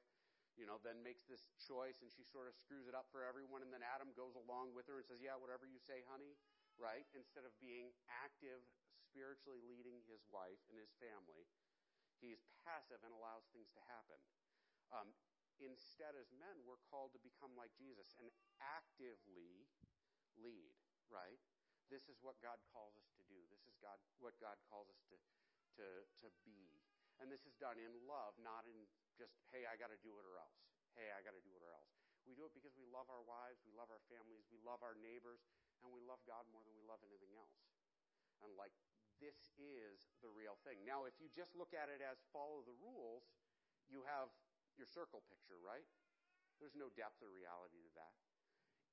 you 0.58 0.66
know, 0.66 0.82
then 0.82 1.04
makes 1.06 1.28
this 1.28 1.52
choice 1.60 2.02
and 2.02 2.10
she 2.10 2.26
sort 2.26 2.50
of 2.50 2.58
screws 2.58 2.90
it 2.90 2.96
up 2.98 3.08
for 3.14 3.28
everyone. 3.28 3.62
And 3.62 3.72
then 3.72 3.86
Adam 3.86 4.12
goes 4.18 4.34
along 4.40 4.74
with 4.74 4.90
her 4.90 5.00
and 5.00 5.06
says, 5.08 5.22
Yeah, 5.22 5.38
whatever 5.38 5.70
you 5.70 5.78
say, 5.78 6.02
honey 6.10 6.36
right? 6.78 7.06
Instead 7.14 7.44
of 7.44 7.54
being 7.58 7.94
active, 8.10 8.62
spiritually 8.94 9.62
leading 9.66 10.02
his 10.06 10.22
wife 10.30 10.62
and 10.70 10.78
his 10.78 10.94
family, 11.02 11.46
he's 12.22 12.42
passive 12.66 13.02
and 13.02 13.14
allows 13.14 13.46
things 13.54 13.70
to 13.74 13.82
happen. 13.90 14.22
Um, 14.94 15.10
instead, 15.60 16.14
as 16.18 16.30
men, 16.38 16.62
we're 16.64 16.82
called 16.90 17.14
to 17.18 17.22
become 17.22 17.54
like 17.58 17.74
Jesus 17.76 18.14
and 18.22 18.30
actively 18.62 19.68
lead, 20.38 20.74
right? 21.10 21.42
This 21.90 22.06
is 22.12 22.20
what 22.20 22.38
God 22.44 22.60
calls 22.72 22.94
us 23.00 23.10
to 23.18 23.24
do. 23.26 23.40
This 23.50 23.64
is 23.66 23.76
God, 23.80 23.98
what 24.20 24.36
God 24.38 24.60
calls 24.68 24.92
us 24.92 25.02
to, 25.10 25.18
to, 25.80 25.86
to 26.24 26.28
be. 26.44 26.78
And 27.18 27.34
this 27.34 27.50
is 27.50 27.58
done 27.58 27.82
in 27.82 27.94
love, 28.06 28.38
not 28.38 28.68
in 28.70 28.78
just, 29.18 29.34
hey, 29.50 29.66
I 29.66 29.74
got 29.80 29.90
to 29.90 29.98
do 30.06 30.14
it 30.22 30.26
or 30.28 30.38
else. 30.38 30.62
Hey, 30.94 31.10
I 31.10 31.26
got 31.26 31.34
to 31.34 31.42
do 31.42 31.54
it 31.58 31.64
or 31.66 31.74
else. 31.74 31.90
We 32.28 32.36
do 32.36 32.44
it 32.44 32.54
because 32.54 32.76
we 32.76 32.84
love 32.92 33.08
our 33.08 33.24
wives, 33.24 33.64
we 33.64 33.72
love 33.72 33.88
our 33.88 34.04
families, 34.12 34.44
we 34.52 34.60
love 34.68 34.84
our 34.84 35.00
neighbors, 35.00 35.48
and 35.84 35.90
we 35.94 36.02
love 36.06 36.22
God 36.26 36.46
more 36.50 36.62
than 36.66 36.74
we 36.78 36.86
love 36.86 37.02
anything 37.06 37.34
else. 37.38 37.54
And 38.42 38.54
like, 38.54 38.74
this 39.18 39.50
is 39.58 39.98
the 40.22 40.30
real 40.30 40.58
thing. 40.62 40.86
Now, 40.86 41.10
if 41.10 41.18
you 41.18 41.30
just 41.34 41.58
look 41.58 41.74
at 41.74 41.90
it 41.90 42.06
as 42.06 42.22
follow 42.30 42.62
the 42.62 42.78
rules, 42.78 43.26
you 43.90 44.06
have 44.06 44.30
your 44.78 44.86
circle 44.86 45.26
picture, 45.26 45.58
right? 45.58 45.86
There's 46.62 46.78
no 46.78 46.94
depth 46.94 47.22
or 47.26 47.34
reality 47.34 47.82
to 47.82 47.92
that. 47.98 48.14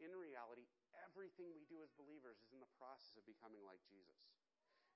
In 0.01 0.11
reality, 0.17 0.67
everything 1.07 1.53
we 1.55 1.69
do 1.69 1.85
as 1.85 1.93
believers 1.95 2.41
is 2.41 2.51
in 2.51 2.59
the 2.59 2.73
process 2.81 3.15
of 3.15 3.25
becoming 3.29 3.63
like 3.63 3.79
Jesus, 3.87 4.19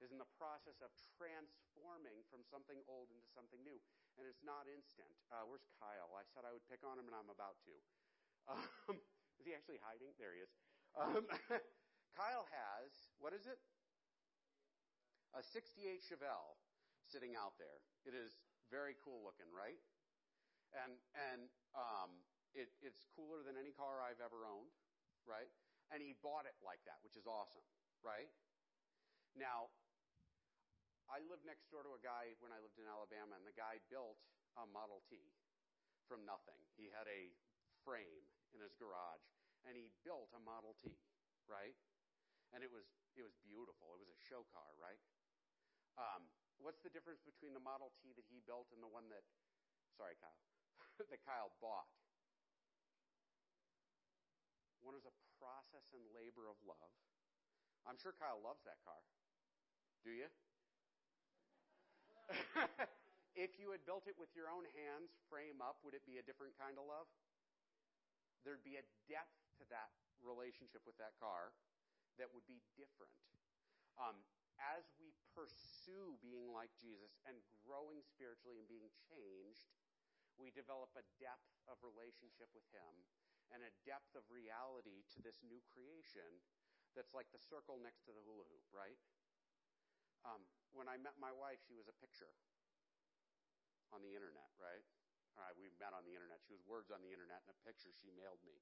is 0.03 0.11
in 0.11 0.19
the 0.19 0.29
process 0.39 0.79
of 0.83 0.91
transforming 1.19 2.23
from 2.27 2.43
something 2.47 2.83
old 2.91 3.11
into 3.13 3.29
something 3.31 3.63
new. 3.63 3.79
And 4.19 4.27
it's 4.27 4.43
not 4.43 4.67
instant. 4.67 5.11
Uh, 5.31 5.47
where's 5.47 5.67
Kyle? 5.79 6.11
I 6.19 6.27
said 6.35 6.43
I 6.43 6.51
would 6.51 6.67
pick 6.67 6.83
on 6.83 6.99
him, 6.99 7.07
and 7.07 7.15
I'm 7.15 7.31
about 7.31 7.63
to. 7.67 7.75
Um, 8.51 8.99
is 9.39 9.47
he 9.47 9.55
actually 9.55 9.79
hiding? 9.83 10.11
There 10.19 10.35
he 10.35 10.43
is. 10.43 10.51
Um, 10.99 11.25
Kyle 12.17 12.47
has, 12.49 12.91
what 13.19 13.33
is 13.33 13.45
it? 13.47 13.59
A 15.37 15.43
68 15.43 16.01
Chevelle 16.05 16.57
sitting 17.09 17.37
out 17.37 17.57
there. 17.61 17.81
It 18.05 18.17
is 18.17 18.37
very 18.73 18.97
cool 19.01 19.21
looking, 19.25 19.49
right? 19.53 19.79
And, 20.77 20.97
and 21.17 21.49
um, 21.73 22.13
it, 22.53 22.69
it's 22.85 23.05
cooler 23.17 23.41
than 23.45 23.57
any 23.57 23.73
car 23.73 24.01
I've 24.05 24.21
ever 24.21 24.45
owned, 24.45 24.73
right? 25.25 25.49
And 25.89 26.05
he 26.05 26.17
bought 26.21 26.45
it 26.45 26.57
like 26.61 26.85
that, 26.85 27.01
which 27.01 27.17
is 27.17 27.25
awesome, 27.25 27.65
right? 28.05 28.29
Now, 29.37 29.73
I 31.09 31.25
lived 31.25 31.49
next 31.49 31.73
door 31.73 31.81
to 31.81 31.97
a 31.97 32.03
guy 32.05 32.37
when 32.45 32.53
I 32.53 32.61
lived 32.61 32.77
in 32.77 32.85
Alabama, 32.85 33.41
and 33.41 33.49
the 33.49 33.57
guy 33.57 33.81
built 33.89 34.21
a 34.61 34.69
Model 34.69 35.01
T 35.09 35.17
from 36.05 36.29
nothing. 36.29 36.61
He 36.77 36.93
had 36.93 37.09
a 37.09 37.33
frame 37.81 38.29
in 38.53 38.61
his 38.61 38.77
garage, 38.77 39.25
and 39.65 39.73
he 39.73 39.89
built 40.05 40.29
a 40.37 40.41
Model 40.45 40.77
T, 40.77 40.93
right? 41.49 41.77
And 42.57 42.65
it 42.65 42.73
was 42.73 42.89
it 43.19 43.27
was 43.27 43.35
beautiful. 43.45 43.93
It 43.95 44.01
was 44.01 44.09
a 44.09 44.21
show 44.31 44.47
car, 44.55 44.71
right? 44.79 45.01
Um, 45.99 46.31
what's 46.63 46.79
the 46.87 46.93
difference 46.95 47.19
between 47.27 47.51
the 47.51 47.63
Model 47.63 47.91
T 47.99 48.15
that 48.15 48.27
he 48.31 48.39
built 48.47 48.71
and 48.71 48.79
the 48.79 48.91
one 48.91 49.11
that, 49.11 49.27
sorry, 49.99 50.15
Kyle, 50.23 50.39
that 51.11 51.23
Kyle 51.27 51.51
bought? 51.59 51.91
One 54.79 54.95
is 54.95 55.03
a 55.03 55.15
process 55.43 55.85
and 55.91 56.01
labor 56.15 56.47
of 56.47 56.57
love. 56.63 56.95
I'm 57.83 57.99
sure 57.99 58.15
Kyle 58.15 58.39
loves 58.39 58.63
that 58.63 58.79
car. 58.87 59.03
Do 60.07 60.15
you? 60.15 60.31
if 63.35 63.59
you 63.59 63.75
had 63.75 63.83
built 63.83 64.07
it 64.07 64.15
with 64.15 64.31
your 64.39 64.47
own 64.47 64.69
hands, 64.79 65.11
frame 65.27 65.59
up, 65.59 65.83
would 65.83 65.99
it 65.99 66.07
be 66.07 66.23
a 66.23 66.25
different 66.25 66.55
kind 66.55 66.79
of 66.79 66.87
love? 66.87 67.11
There'd 68.47 68.63
be 68.63 68.79
a 68.79 68.85
depth 69.11 69.35
to 69.59 69.65
that 69.75 69.91
relationship 70.23 70.87
with 70.87 70.95
that 71.03 71.19
car 71.19 71.51
that 72.19 72.31
would 72.35 72.47
be 72.47 72.61
different. 72.75 73.15
Um, 73.99 74.19
as 74.59 74.91
we 74.99 75.15
pursue 75.35 76.19
being 76.19 76.51
like 76.51 76.75
Jesus 76.79 77.15
and 77.27 77.39
growing 77.63 78.03
spiritually 78.03 78.59
and 78.59 78.67
being 78.67 78.91
changed, 79.11 79.71
we 80.39 80.51
develop 80.55 80.91
a 80.99 81.07
depth 81.23 81.51
of 81.71 81.79
relationship 81.83 82.51
with 82.55 82.67
Him 82.75 83.07
and 83.55 83.63
a 83.65 83.73
depth 83.87 84.13
of 84.19 84.27
reality 84.29 85.07
to 85.15 85.19
this 85.23 85.41
new 85.47 85.63
creation 85.73 86.43
that's 86.93 87.15
like 87.15 87.31
the 87.31 87.41
circle 87.41 87.79
next 87.79 88.05
to 88.07 88.13
the 88.13 88.23
hula 88.23 88.45
hoop, 88.51 88.67
right? 88.75 88.99
Um, 90.27 90.43
when 90.75 90.91
I 90.91 90.99
met 90.99 91.15
my 91.17 91.31
wife, 91.31 91.63
she 91.63 91.79
was 91.79 91.87
a 91.87 91.97
picture 92.03 92.35
on 93.95 94.03
the 94.03 94.13
internet, 94.13 94.51
right? 94.59 94.85
All 95.39 95.47
right, 95.47 95.55
we 95.55 95.71
met 95.79 95.95
on 95.95 96.03
the 96.03 96.13
internet. 96.13 96.43
She 96.43 96.53
was 96.53 96.67
words 96.67 96.91
on 96.91 96.99
the 96.99 97.15
internet 97.15 97.47
and 97.47 97.55
a 97.55 97.59
picture 97.63 97.95
she 97.95 98.11
mailed 98.19 98.43
me. 98.43 98.59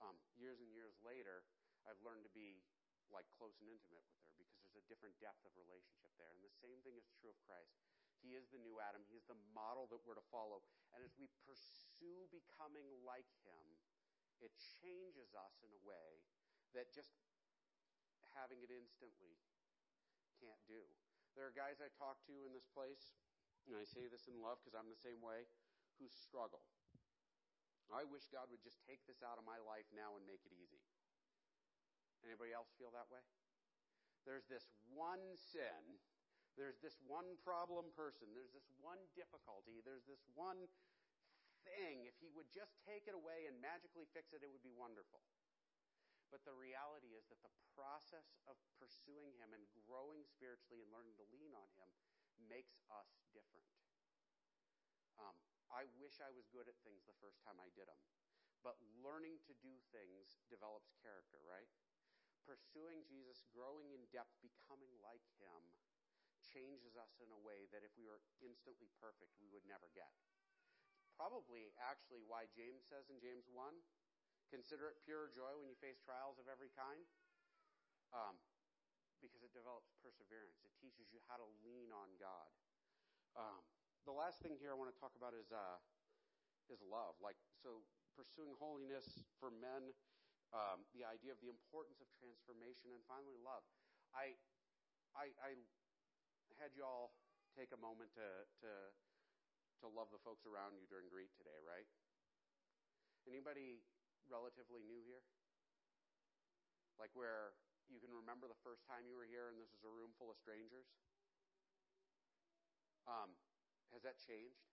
Um, 0.00 0.16
years 0.36 0.64
and 0.64 0.72
years 0.72 0.96
later, 1.04 1.44
I've 1.84 2.00
learned 2.00 2.24
to 2.24 2.32
be 2.32 2.64
like 3.14 3.26
close 3.36 3.56
and 3.62 3.70
intimate 3.70 4.04
with 4.06 4.18
her 4.22 4.32
because 4.38 4.58
there's 4.62 4.78
a 4.78 4.86
different 4.90 5.16
depth 5.22 5.42
of 5.46 5.52
relationship 5.56 6.10
there. 6.18 6.30
And 6.30 6.42
the 6.42 6.52
same 6.62 6.78
thing 6.82 6.98
is 6.98 7.06
true 7.18 7.30
of 7.32 7.38
Christ. 7.46 7.76
He 8.24 8.34
is 8.34 8.48
the 8.50 8.62
new 8.62 8.80
Adam. 8.80 9.04
He 9.06 9.14
is 9.14 9.26
the 9.28 9.38
model 9.52 9.86
that 9.92 10.02
we're 10.02 10.18
to 10.18 10.28
follow. 10.32 10.64
And 10.96 11.04
as 11.04 11.14
we 11.20 11.28
pursue 11.44 12.26
becoming 12.32 12.88
like 13.04 13.28
him, 13.44 13.66
it 14.40 14.52
changes 14.80 15.32
us 15.36 15.62
in 15.64 15.70
a 15.72 15.82
way 15.84 16.24
that 16.76 16.92
just 16.92 17.12
having 18.36 18.60
it 18.60 18.72
instantly 18.72 19.40
can't 20.40 20.60
do. 20.68 20.84
There 21.32 21.48
are 21.48 21.52
guys 21.52 21.80
I 21.80 21.92
talk 21.96 22.20
to 22.28 22.34
in 22.48 22.52
this 22.52 22.68
place, 22.72 23.16
and 23.68 23.76
I 23.76 23.84
say 23.84 24.08
this 24.08 24.28
in 24.28 24.40
love 24.40 24.60
because 24.60 24.76
I'm 24.76 24.88
the 24.88 25.04
same 25.04 25.20
way, 25.20 25.48
who 26.00 26.08
struggle. 26.08 26.64
I 27.92 28.02
wish 28.02 28.26
God 28.32 28.50
would 28.50 28.64
just 28.64 28.82
take 28.82 29.04
this 29.06 29.22
out 29.22 29.38
of 29.38 29.46
my 29.46 29.60
life 29.62 29.86
now 29.94 30.18
and 30.18 30.24
make 30.26 30.42
it 30.42 30.52
easy. 30.56 30.82
Anybody 32.26 32.50
else 32.50 32.74
feel 32.74 32.90
that 32.90 33.06
way? 33.06 33.22
There's 34.26 34.50
this 34.50 34.66
one 34.90 35.22
sin. 35.38 36.02
There's 36.58 36.82
this 36.82 36.98
one 37.06 37.38
problem 37.46 37.94
person. 37.94 38.34
There's 38.34 38.50
this 38.50 38.66
one 38.82 38.98
difficulty. 39.14 39.78
There's 39.86 40.02
this 40.10 40.26
one 40.34 40.66
thing. 41.62 42.10
If 42.10 42.18
he 42.18 42.26
would 42.34 42.50
just 42.50 42.74
take 42.82 43.06
it 43.06 43.14
away 43.14 43.46
and 43.46 43.62
magically 43.62 44.10
fix 44.10 44.34
it, 44.34 44.42
it 44.42 44.50
would 44.50 44.66
be 44.66 44.74
wonderful. 44.74 45.22
But 46.34 46.42
the 46.42 46.58
reality 46.58 47.14
is 47.14 47.30
that 47.30 47.38
the 47.46 47.54
process 47.78 48.34
of 48.50 48.58
pursuing 48.82 49.30
him 49.38 49.54
and 49.54 49.62
growing 49.86 50.26
spiritually 50.26 50.82
and 50.82 50.90
learning 50.90 51.14
to 51.22 51.30
lean 51.30 51.54
on 51.54 51.70
him 51.78 51.86
makes 52.50 52.82
us 52.90 53.22
different. 53.30 53.70
Um, 55.22 55.38
I 55.70 55.86
wish 56.02 56.18
I 56.18 56.34
was 56.34 56.50
good 56.50 56.66
at 56.66 56.76
things 56.82 57.06
the 57.06 57.16
first 57.22 57.38
time 57.46 57.62
I 57.62 57.70
did 57.78 57.86
them. 57.86 58.00
But 58.66 58.82
learning 58.98 59.38
to 59.46 59.54
do 59.62 59.70
things 59.94 60.42
develops 60.50 60.90
character, 60.98 61.38
right? 61.46 61.70
Pursuing 62.46 63.02
Jesus, 63.04 63.42
growing 63.50 63.90
in 63.90 64.06
depth, 64.14 64.32
becoming 64.38 64.94
like 65.02 65.26
Him, 65.42 65.60
changes 66.40 66.94
us 66.94 67.18
in 67.18 67.28
a 67.34 67.40
way 67.42 67.66
that 67.74 67.82
if 67.82 67.90
we 67.98 68.06
were 68.06 68.22
instantly 68.38 68.88
perfect, 69.02 69.34
we 69.42 69.50
would 69.50 69.66
never 69.66 69.90
get. 69.92 70.14
Probably 71.18 71.74
actually 71.82 72.22
why 72.22 72.46
James 72.54 72.86
says 72.86 73.10
in 73.10 73.18
James 73.18 73.50
1 73.50 73.58
consider 74.46 74.86
it 74.94 75.02
pure 75.02 75.26
joy 75.34 75.58
when 75.58 75.66
you 75.66 75.74
face 75.82 75.98
trials 75.98 76.38
of 76.38 76.46
every 76.46 76.70
kind. 76.78 77.02
Um, 78.14 78.38
because 79.18 79.42
it 79.42 79.50
develops 79.56 79.90
perseverance. 80.04 80.60
It 80.62 80.70
teaches 80.78 81.08
you 81.10 81.18
how 81.26 81.40
to 81.40 81.48
lean 81.64 81.90
on 81.90 82.14
God. 82.20 82.52
Um, 83.34 83.64
the 84.04 84.14
last 84.14 84.38
thing 84.44 84.54
here 84.60 84.70
I 84.70 84.76
want 84.78 84.92
to 84.92 84.98
talk 85.00 85.16
about 85.16 85.34
is 85.34 85.50
uh, 85.50 85.80
is 86.68 86.78
love. 86.84 87.16
Like 87.18 87.40
so, 87.58 87.82
pursuing 88.14 88.54
holiness 88.60 89.24
for 89.40 89.50
men 89.50 89.90
um, 90.54 90.86
the 90.94 91.02
idea 91.02 91.34
of 91.34 91.40
the 91.42 91.50
importance 91.50 91.98
of 91.98 92.08
transformation, 92.18 92.94
and 92.94 93.02
finally, 93.06 93.38
love. 93.42 93.64
I, 94.14 94.38
I, 95.16 95.32
I 95.42 95.58
had 96.60 96.72
y'all 96.78 97.16
take 97.56 97.72
a 97.72 97.80
moment 97.80 98.12
to, 98.14 98.28
to, 98.62 98.70
to 99.82 99.86
love 99.88 100.12
the 100.12 100.20
folks 100.20 100.44
around 100.44 100.76
you 100.76 100.86
during 100.86 101.08
greet 101.08 101.32
today, 101.36 101.56
right? 101.64 101.88
Anybody 103.26 103.82
relatively 104.30 104.82
new 104.86 105.02
here? 105.02 105.22
Like 106.96 107.12
where 107.12 107.56
you 107.86 108.02
can 108.02 108.10
remember 108.10 108.50
the 108.50 108.58
first 108.66 108.82
time 108.86 109.06
you 109.06 109.14
were 109.14 109.28
here 109.28 109.50
and 109.50 109.58
this 109.58 109.70
is 109.70 109.82
a 109.86 109.92
room 109.92 110.14
full 110.18 110.30
of 110.30 110.38
strangers? 110.38 110.86
Um, 113.06 113.34
has 113.94 114.02
that 114.02 114.18
changed? 114.18 114.66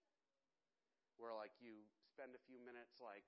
Where 1.22 1.34
like 1.34 1.54
you 1.62 1.86
spend 2.10 2.34
a 2.34 2.42
few 2.50 2.58
minutes 2.58 2.98
like 2.98 3.26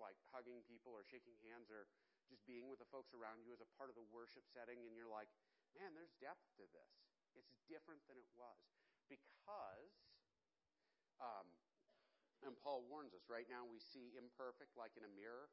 like 0.00 0.16
hugging 0.32 0.62
people 0.64 0.92
or 0.92 1.02
shaking 1.04 1.36
hands 1.44 1.68
or 1.72 1.88
just 2.28 2.42
being 2.44 2.66
with 2.66 2.82
the 2.82 2.90
folks 2.90 3.14
around 3.14 3.46
you 3.46 3.54
as 3.54 3.62
a 3.62 3.70
part 3.78 3.88
of 3.88 3.96
the 3.96 4.06
worship 4.10 4.46
setting, 4.50 4.82
and 4.86 4.98
you're 4.98 5.10
like, 5.10 5.30
man, 5.78 5.94
there's 5.94 6.14
depth 6.18 6.42
to 6.58 6.66
this. 6.74 6.94
It's 7.36 7.54
different 7.70 8.02
than 8.10 8.18
it 8.18 8.26
was. 8.34 8.58
Because, 9.06 9.94
um, 11.22 11.46
and 12.42 12.58
Paul 12.58 12.82
warns 12.90 13.14
us, 13.14 13.30
right 13.30 13.46
now 13.46 13.62
we 13.62 13.78
see 13.78 14.18
imperfect 14.18 14.74
like 14.74 14.98
in 14.98 15.06
a 15.06 15.12
mirror, 15.14 15.46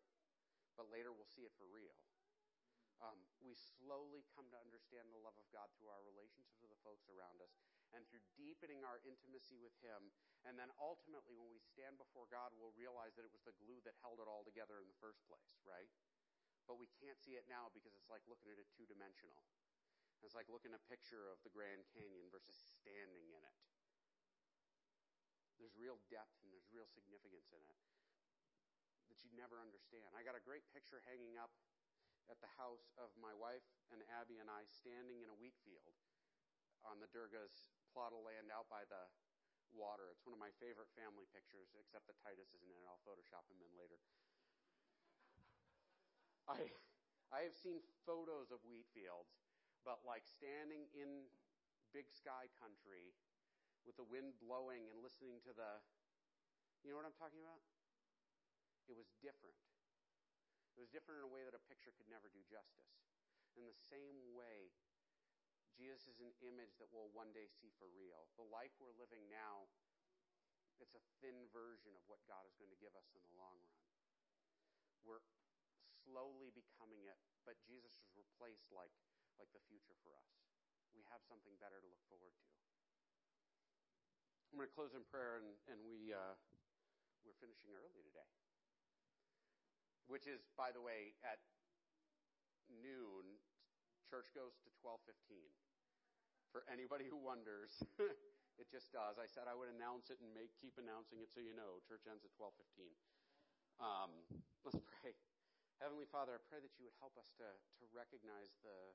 but 0.74 0.90
later 0.90 1.14
we'll 1.14 1.30
see 1.30 1.46
it 1.46 1.54
for 1.56 1.70
real. 1.70 1.94
Um, 3.04 3.20
we 3.44 3.52
slowly 3.52 4.24
come 4.32 4.48
to 4.56 4.60
understand 4.64 5.12
the 5.12 5.20
love 5.20 5.36
of 5.36 5.44
God 5.52 5.68
through 5.76 5.92
our 5.92 6.00
relationships 6.08 6.64
with 6.64 6.72
the 6.72 6.80
folks 6.88 7.12
around 7.12 7.44
us 7.44 7.52
and 7.92 8.08
through 8.08 8.24
deepening 8.40 8.88
our 8.88 9.04
intimacy 9.04 9.60
with 9.60 9.76
Him. 9.84 10.16
And 10.48 10.56
then 10.56 10.72
ultimately, 10.80 11.36
when 11.36 11.52
we 11.52 11.60
stand 11.60 12.00
before 12.00 12.32
God, 12.32 12.56
we'll 12.56 12.72
realize 12.80 13.12
that 13.20 13.28
it 13.28 13.36
was 13.36 13.44
the 13.44 13.56
glue 13.60 13.84
that 13.84 14.00
held 14.00 14.24
it 14.24 14.32
all 14.32 14.48
together 14.48 14.80
in 14.80 14.88
the 14.88 14.96
first 15.04 15.20
place, 15.28 15.60
right? 15.68 15.92
But 16.64 16.80
we 16.80 16.88
can't 16.96 17.20
see 17.20 17.36
it 17.36 17.44
now 17.52 17.68
because 17.76 17.92
it's 17.92 18.08
like 18.08 18.24
looking 18.24 18.56
at 18.56 18.60
it 18.60 18.72
two 18.72 18.88
dimensional. 18.88 19.44
It's 20.24 20.36
like 20.36 20.48
looking 20.48 20.72
at 20.72 20.80
a 20.80 20.88
picture 20.88 21.28
of 21.28 21.44
the 21.44 21.52
Grand 21.52 21.84
Canyon 21.92 22.32
versus 22.32 22.56
standing 22.56 23.28
in 23.36 23.44
it. 23.44 23.58
There's 25.60 25.76
real 25.76 26.00
depth 26.08 26.40
and 26.40 26.56
there's 26.56 26.72
real 26.72 26.88
significance 26.88 27.52
in 27.52 27.60
it 27.60 27.76
that 29.12 29.20
you'd 29.22 29.36
never 29.36 29.60
understand. 29.60 30.08
I 30.16 30.24
got 30.24 30.40
a 30.40 30.44
great 30.44 30.64
picture 30.72 31.04
hanging 31.04 31.36
up 31.36 31.52
at 32.32 32.40
the 32.40 32.52
house 32.60 32.92
of 32.96 33.12
my 33.20 33.36
wife 33.36 33.66
and 33.92 34.04
Abby 34.20 34.40
and 34.40 34.48
I 34.48 34.64
standing 34.70 35.22
in 35.24 35.30
a 35.30 35.38
wheat 35.38 35.56
field 35.64 35.96
on 36.84 37.00
the 37.00 37.10
Durga's 37.12 37.72
plot 37.92 38.12
of 38.12 38.24
land 38.24 38.52
out 38.52 38.68
by 38.68 38.84
the 38.88 39.08
water. 39.74 40.12
It's 40.14 40.24
one 40.24 40.36
of 40.36 40.42
my 40.42 40.52
favorite 40.62 40.92
family 40.94 41.26
pictures, 41.32 41.74
except 41.80 42.06
that 42.08 42.20
Titus 42.22 42.52
isn't 42.54 42.72
in 42.72 42.80
it. 42.80 42.88
I'll 42.88 43.02
Photoshop 43.04 43.48
him 43.50 43.60
in 43.64 43.74
later. 43.76 44.00
I 46.48 46.60
I 47.34 47.48
have 47.48 47.56
seen 47.56 47.82
photos 48.06 48.54
of 48.54 48.62
wheat 48.68 48.86
fields, 48.94 49.34
but 49.82 50.06
like 50.06 50.28
standing 50.30 50.86
in 50.94 51.26
big 51.96 52.06
sky 52.12 52.46
country 52.62 53.16
with 53.86 53.98
the 53.98 54.06
wind 54.06 54.38
blowing 54.38 54.86
and 54.92 55.02
listening 55.02 55.42
to 55.50 55.54
the 55.56 55.82
You 56.84 56.92
know 56.92 57.00
what 57.00 57.08
I'm 57.08 57.18
talking 57.18 57.40
about? 57.40 57.64
It 58.92 58.96
was 59.00 59.08
different. 59.24 59.56
It 60.74 60.82
was 60.82 60.90
different 60.90 61.22
in 61.22 61.26
a 61.30 61.34
way 61.34 61.46
that 61.46 61.54
a 61.54 61.64
picture 61.70 61.94
could 61.94 62.10
never 62.10 62.34
do 62.34 62.42
justice. 62.50 62.98
In 63.54 63.70
the 63.70 63.78
same 63.94 64.34
way, 64.34 64.74
Jesus 65.78 66.10
is 66.10 66.18
an 66.18 66.34
image 66.42 66.74
that 66.82 66.90
we'll 66.90 67.14
one 67.14 67.30
day 67.34 67.46
see 67.46 67.70
for 67.78 67.86
real. 67.94 68.26
The 68.42 68.46
life 68.50 68.74
we're 68.82 68.98
living 68.98 69.22
now, 69.30 69.70
it's 70.82 70.98
a 70.98 71.04
thin 71.22 71.46
version 71.54 71.94
of 71.94 72.02
what 72.10 72.26
God 72.26 72.46
is 72.50 72.58
going 72.58 72.74
to 72.74 72.82
give 72.82 72.94
us 72.98 73.06
in 73.14 73.22
the 73.22 73.34
long 73.38 73.58
run. 73.62 73.82
We're 75.06 75.26
slowly 76.06 76.50
becoming 76.58 77.06
it, 77.06 77.22
but 77.46 77.62
Jesus 77.62 77.94
is 78.02 78.10
replaced 78.18 78.74
like, 78.74 78.94
like 79.38 79.54
the 79.54 79.62
future 79.70 79.98
for 80.02 80.18
us. 80.18 80.30
We 80.98 81.06
have 81.14 81.22
something 81.26 81.54
better 81.62 81.78
to 81.82 81.90
look 81.90 82.02
forward 82.10 82.34
to. 82.34 82.50
I'm 84.54 84.62
going 84.62 84.70
to 84.70 84.74
close 84.74 84.94
in 84.94 85.06
prayer, 85.10 85.42
and, 85.42 85.50
and 85.70 85.82
we, 85.86 86.14
uh, 86.14 86.38
we're 87.26 87.38
finishing 87.42 87.74
early 87.74 88.06
today 88.06 88.30
which 90.08 90.28
is, 90.28 90.44
by 90.58 90.72
the 90.72 90.82
way, 90.82 91.16
at 91.24 91.40
noon. 92.70 93.40
Church 94.10 94.30
goes 94.36 94.58
to 94.64 94.70
12:15. 94.82 95.54
For 96.52 96.62
anybody 96.70 97.10
who 97.10 97.18
wonders, 97.18 97.82
it 98.62 98.70
just 98.70 98.94
does. 98.94 99.18
I 99.18 99.26
said 99.26 99.50
I 99.50 99.58
would 99.58 99.74
announce 99.74 100.14
it 100.14 100.22
and 100.22 100.30
make 100.38 100.54
keep 100.62 100.78
announcing 100.78 101.20
it 101.26 101.34
so 101.34 101.42
you 101.42 101.54
know. 101.54 101.82
Church 101.88 102.06
ends 102.06 102.22
at 102.22 102.34
12:15. 102.38 102.94
Um, 103.82 104.12
let's 104.62 104.78
pray. 105.02 105.18
Heavenly 105.82 106.06
Father, 106.06 106.38
I 106.38 106.42
pray 106.46 106.62
that 106.62 106.78
you 106.78 106.86
would 106.86 106.96
help 107.02 107.18
us 107.18 107.34
to 107.42 107.48
to 107.82 107.84
recognize 107.90 108.54
the 108.62 108.94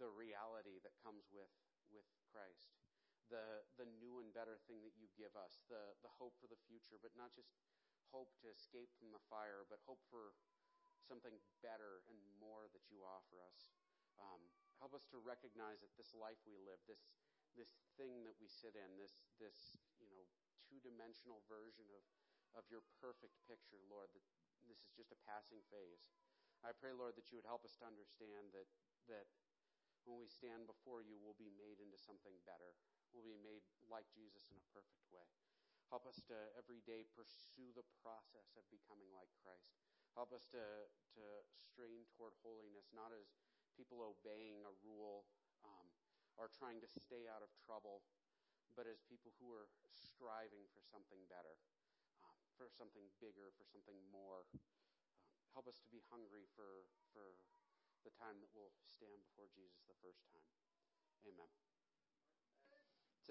the 0.00 0.08
reality 0.08 0.80
that 0.84 0.96
comes 1.04 1.28
with 1.28 1.52
with 1.92 2.08
Christ, 2.32 2.72
the 3.28 3.62
the 3.76 3.86
new 4.00 4.18
and 4.24 4.32
better 4.32 4.56
thing 4.64 4.80
that 4.82 4.96
you 4.96 5.06
give 5.14 5.36
us, 5.36 5.60
the 5.68 5.94
the 6.00 6.10
hope 6.16 6.34
for 6.40 6.48
the 6.48 6.58
future, 6.64 6.96
but 6.96 7.12
not 7.12 7.32
just 7.36 7.52
hope 8.16 8.32
to 8.40 8.48
escape 8.48 8.88
from 8.96 9.12
the 9.12 9.20
fire, 9.28 9.68
but 9.68 9.84
hope 9.84 10.00
for 10.08 10.32
something 11.04 11.36
better 11.60 12.00
and 12.08 12.16
more 12.40 12.72
that 12.72 12.88
you 12.88 13.04
offer 13.04 13.44
us. 13.44 13.76
Um, 14.16 14.40
help 14.80 14.96
us 14.96 15.04
to 15.12 15.20
recognize 15.20 15.84
that 15.84 15.92
this 16.00 16.16
life 16.16 16.40
we 16.48 16.56
live, 16.56 16.80
this 16.88 17.12
this 17.52 17.76
thing 18.00 18.24
that 18.24 18.36
we 18.40 18.48
sit 18.48 18.72
in, 18.72 18.96
this 18.96 19.20
this 19.36 19.76
you 20.00 20.08
know 20.08 20.24
two 20.64 20.80
dimensional 20.80 21.44
version 21.44 21.84
of 21.92 22.04
of 22.56 22.64
your 22.72 22.80
perfect 22.96 23.36
picture, 23.44 23.84
Lord, 23.92 24.08
that 24.16 24.24
this 24.64 24.80
is 24.80 24.88
just 24.96 25.12
a 25.12 25.20
passing 25.28 25.60
phase. 25.68 26.08
I 26.64 26.72
pray, 26.72 26.96
Lord, 26.96 27.20
that 27.20 27.28
you 27.28 27.36
would 27.36 27.44
help 27.48 27.68
us 27.68 27.76
to 27.78 27.84
understand 27.84 28.56
that 28.56 28.68
that 29.12 29.28
when 30.08 30.16
we 30.16 30.32
stand 30.32 30.64
before 30.64 31.04
you, 31.04 31.20
we'll 31.20 31.36
be 31.36 31.52
made 31.52 31.84
into 31.84 32.00
something 32.00 32.40
better. 32.48 32.72
We'll 33.12 33.28
be 33.28 33.36
made 33.44 33.60
like 33.92 34.08
Jesus 34.16 34.48
in 34.48 34.56
a 34.56 34.66
perfect 34.72 35.04
way. 35.12 35.28
Help 35.96 36.12
us 36.12 36.20
to 36.28 36.36
every 36.60 36.84
day 36.84 37.08
pursue 37.16 37.72
the 37.72 37.88
process 38.04 38.52
of 38.52 38.68
becoming 38.68 39.08
like 39.16 39.32
Christ. 39.40 39.80
Help 40.12 40.28
us 40.28 40.44
to, 40.52 40.60
to 41.16 41.24
strain 41.56 42.04
toward 42.12 42.36
holiness, 42.44 42.92
not 42.92 43.16
as 43.16 43.32
people 43.80 44.04
obeying 44.04 44.60
a 44.68 44.76
rule 44.84 45.24
um, 45.64 45.88
or 46.36 46.52
trying 46.52 46.84
to 46.84 46.88
stay 47.00 47.24
out 47.32 47.40
of 47.40 47.48
trouble, 47.64 48.04
but 48.76 48.84
as 48.84 49.00
people 49.08 49.32
who 49.40 49.48
are 49.48 49.72
striving 49.88 50.68
for 50.68 50.84
something 50.84 51.24
better, 51.32 51.56
um, 52.20 52.36
for 52.60 52.68
something 52.68 53.08
bigger, 53.16 53.48
for 53.56 53.64
something 53.64 53.96
more. 54.12 54.44
Um, 54.60 54.76
help 55.56 55.64
us 55.64 55.80
to 55.80 55.88
be 55.88 56.04
hungry 56.12 56.44
for, 56.52 56.84
for 57.16 57.40
the 58.04 58.12
time 58.20 58.36
that 58.44 58.52
we'll 58.52 58.76
stand 58.84 59.24
before 59.32 59.48
Jesus 59.48 59.80
the 59.88 59.96
first 60.04 60.28
time. 60.28 60.44
Amen. 61.24 61.48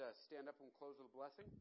To 0.02 0.10
stand 0.18 0.50
up 0.50 0.58
and 0.66 0.74
close 0.74 0.98
with 0.98 1.06
a 1.06 1.14
blessing. 1.14 1.54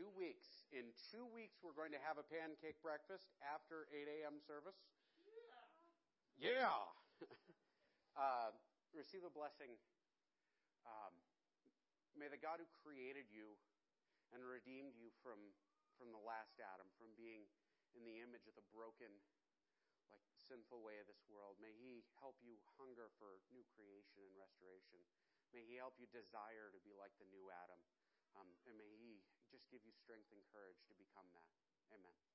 Two 0.00 0.08
weeks. 0.16 0.64
In 0.72 0.96
two 1.12 1.28
weeks, 1.28 1.60
we're 1.60 1.76
going 1.76 1.92
to 1.92 2.00
have 2.00 2.16
a 2.16 2.24
pancake 2.24 2.80
breakfast 2.80 3.36
after 3.44 3.84
8 3.92 4.08
a.m. 4.08 4.40
service. 4.48 4.80
Yeah. 6.40 6.56
Yeah. 6.56 6.80
uh, 8.16 8.48
receive 8.96 9.28
a 9.28 9.28
blessing. 9.28 9.76
Um, 10.88 11.12
may 12.16 12.32
the 12.32 12.40
God 12.40 12.64
who 12.64 12.68
created 12.80 13.28
you 13.28 13.60
and 14.32 14.40
redeemed 14.40 14.96
you 14.96 15.12
from 15.20 15.36
from 16.00 16.16
the 16.16 16.24
last 16.24 16.56
Adam, 16.64 16.88
from 16.96 17.12
being 17.12 17.44
in 17.92 18.00
the 18.08 18.24
image 18.24 18.48
of 18.48 18.56
the 18.56 18.64
broken, 18.72 19.12
like 20.08 20.24
sinful 20.32 20.80
way 20.80 20.96
of 20.96 21.04
this 21.12 21.20
world, 21.28 21.60
may 21.60 21.76
He 21.76 22.08
help 22.24 22.40
you 22.40 22.56
hunger 22.80 23.12
for 23.20 23.44
new 23.52 23.68
creation 23.76 24.24
and 24.24 24.32
restoration. 24.40 25.04
May 25.52 25.66
He 25.66 25.76
help 25.76 25.98
you 25.98 26.06
desire 26.06 26.70
to 26.70 26.80
be 26.80 26.94
like 26.94 27.12
the 27.18 27.26
new 27.26 27.50
Adam. 27.50 27.82
Um, 28.38 28.54
and 28.66 28.78
may 28.78 28.94
He 28.96 29.22
just 29.50 29.66
give 29.70 29.82
you 29.82 29.92
strength 29.92 30.30
and 30.30 30.42
courage 30.54 30.78
to 30.86 30.94
become 30.94 31.26
that. 31.34 31.50
Amen. 31.90 32.29